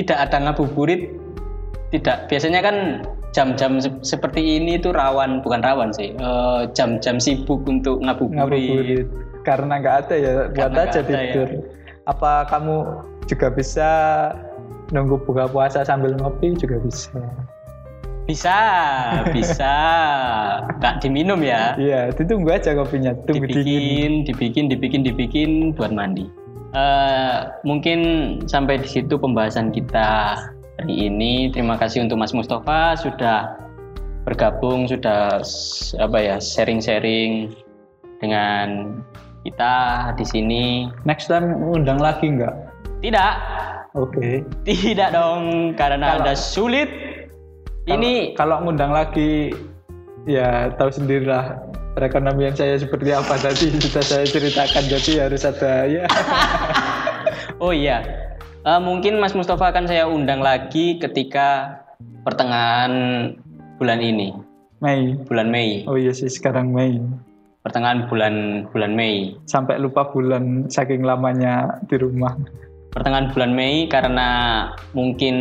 tidak 0.00 0.18
ada 0.24 0.36
ngabuburit. 0.48 1.12
Tidak. 1.92 2.32
Biasanya 2.32 2.60
kan 2.64 2.76
jam-jam 3.36 3.82
se- 3.84 4.00
seperti 4.00 4.56
ini 4.56 4.80
itu 4.80 4.96
rawan. 4.96 5.44
Bukan 5.44 5.60
rawan 5.60 5.92
sih. 5.92 6.16
Eh, 6.16 6.60
jam-jam 6.72 7.20
sibuk 7.20 7.60
untuk 7.68 8.00
ngabuburit. 8.00 8.40
Ngabuburit. 8.40 9.06
Karena 9.44 9.76
nggak 9.76 9.96
ada 10.08 10.14
ya 10.16 10.32
buat 10.56 10.72
aja 10.72 11.00
ya. 11.00 11.04
tidur. 11.04 11.48
Apa 12.08 12.48
kamu 12.48 12.76
juga 13.28 13.52
bisa 13.52 13.90
nunggu 14.90 15.20
buka 15.22 15.46
puasa 15.46 15.84
sambil 15.86 16.16
ngopi 16.18 16.56
juga 16.58 16.80
bisa 16.82 17.14
bisa 18.28 18.56
bisa 19.36 19.74
nggak 20.78 20.94
diminum 21.02 21.40
ya 21.42 21.74
iya 21.80 22.12
ditunggu 22.14 22.52
aja 22.52 22.76
kopinya 22.76 23.16
tunggu 23.26 23.46
dingin 23.48 24.22
dibikin, 24.22 24.24
dibikin, 24.26 24.64
dibikin, 24.70 25.00
dibikin 25.02 25.50
buat 25.74 25.90
mandi. 25.90 26.40
Eh, 26.70 27.38
mungkin 27.66 27.98
sampai 28.46 28.78
di 28.78 28.86
situ 28.86 29.18
pembahasan 29.18 29.74
kita 29.74 30.38
hari 30.78 31.10
ini. 31.10 31.50
Terima 31.50 31.74
kasih 31.74 32.06
untuk 32.06 32.22
Mas 32.22 32.30
Mustafa 32.30 32.94
sudah 32.94 33.58
bergabung, 34.22 34.86
sudah 34.86 35.42
apa 35.98 36.18
ya 36.22 36.36
sharing-sharing 36.38 37.50
dengan 38.22 39.00
kita 39.42 39.74
di 40.14 40.24
sini. 40.28 40.64
next 41.02 41.26
time 41.26 41.56
undang 41.58 41.98
lagi 41.98 42.28
nggak 42.28 42.54
Tidak, 43.00 43.34
oke 43.96 44.44
tidak 44.68 45.10
dong, 45.10 45.72
karena 45.74 46.20
Kalau- 46.20 46.22
Anda 46.22 46.34
sulit. 46.38 47.09
Ini 47.88 48.36
kalau 48.36 48.60
ngundang 48.64 48.92
lagi 48.92 49.54
ya 50.28 50.68
tahu 50.76 50.92
sendirilah 50.92 51.56
perekonomian 51.96 52.52
saya 52.52 52.76
seperti 52.76 53.14
apa. 53.14 53.38
Tadi 53.40 53.72
sudah 53.84 54.04
saya 54.04 54.24
ceritakan 54.26 54.84
jadi 54.88 55.12
harus 55.28 55.42
ada 55.46 55.88
ya. 55.88 56.04
Oh 57.60 57.76
iya, 57.76 58.00
Eh, 58.60 58.80
mungkin 58.84 59.16
Mas 59.24 59.32
Mustafa 59.32 59.72
akan 59.72 59.88
saya 59.88 60.04
undang 60.04 60.44
lagi 60.44 61.00
ketika 61.00 61.80
pertengahan 62.28 62.92
bulan 63.80 64.04
ini, 64.04 64.36
Mei. 64.84 65.16
Bulan 65.24 65.48
Mei, 65.48 65.88
oh 65.88 65.96
iya 65.96 66.12
sih 66.12 66.28
sekarang 66.28 66.68
Mei. 66.68 67.00
Pertengahan 67.64 68.04
bulan 68.12 68.68
bulan 68.68 68.92
Mei, 68.92 69.32
sampai 69.48 69.80
lupa 69.80 70.12
bulan 70.12 70.68
saking 70.68 71.00
lamanya 71.08 71.80
di 71.88 71.96
rumah. 71.96 72.36
Pertengahan 72.92 73.32
bulan 73.32 73.56
Mei 73.56 73.88
karena 73.88 74.28
mungkin 74.92 75.36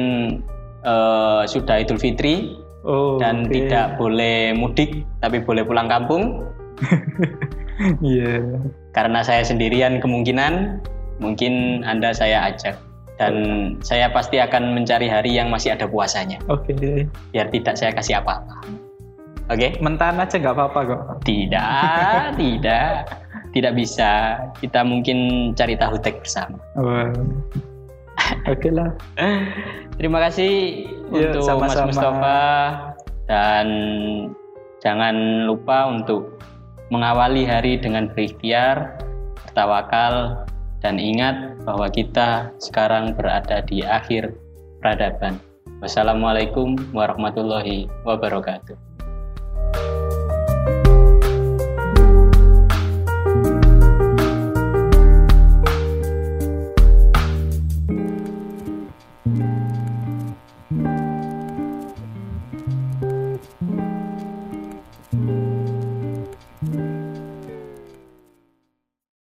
eh, 0.84 1.42
sudah 1.48 1.76
Idul 1.82 2.00
Fitri 2.00 2.60
oh 2.84 3.20
dan 3.20 3.48
oke. 3.48 3.54
tidak 3.56 3.98
boleh 4.00 4.56
mudik, 4.56 5.04
tapi 5.24 5.44
boleh 5.44 5.64
pulang 5.64 5.92
kampung. 5.92 6.46
iya 8.04 8.40
Karena 8.96 9.20
saya 9.24 9.44
sendirian 9.44 10.00
kemungkinan, 10.00 10.84
mungkin 11.20 11.84
anda 11.84 12.16
saya 12.16 12.52
ajak 12.54 12.80
dan 13.20 13.36
saya 13.84 14.08
pasti 14.08 14.40
akan 14.40 14.80
mencari 14.80 15.12
hari 15.12 15.36
yang 15.36 15.52
masih 15.52 15.76
ada 15.76 15.84
puasanya, 15.92 16.40
oke 16.48 16.72
biar 17.36 17.52
tidak 17.52 17.76
saya 17.76 17.92
kasih 17.92 18.24
apa-apa. 18.24 18.64
Oke? 19.50 19.82
mentan 19.82 20.22
aja 20.22 20.38
nggak 20.38 20.56
apa-apa 20.56 20.80
kok 20.86 21.02
Tidak, 21.26 22.38
tidak, 22.42 23.10
tidak 23.50 23.74
bisa. 23.74 24.38
Kita 24.62 24.86
mungkin 24.86 25.52
cari 25.58 25.74
tahu 25.74 25.98
tek 25.98 26.22
bersama. 26.22 26.62
Wah. 26.78 27.10
Oke 28.52 28.70
lah 28.72 28.92
Terima 30.00 30.24
kasih 30.24 30.54
Ya, 31.12 31.34
untuk 31.34 31.44
sama-sama. 31.44 31.92
Mas 31.92 31.92
Mustafa 31.92 32.42
dan 33.28 33.68
jangan 34.80 35.44
lupa 35.44 35.92
untuk 35.92 36.40
mengawali 36.88 37.44
hari 37.44 37.76
dengan 37.78 38.08
berikhtiar, 38.16 38.96
bertawakal, 39.44 40.48
dan 40.80 40.96
ingat 40.96 41.60
bahwa 41.68 41.92
kita 41.92 42.50
sekarang 42.64 43.12
berada 43.14 43.60
di 43.68 43.84
akhir 43.84 44.34
peradaban. 44.80 45.38
Wassalamualaikum 45.84 46.80
warahmatullahi 46.96 47.92
wabarakatuh. 48.08 48.78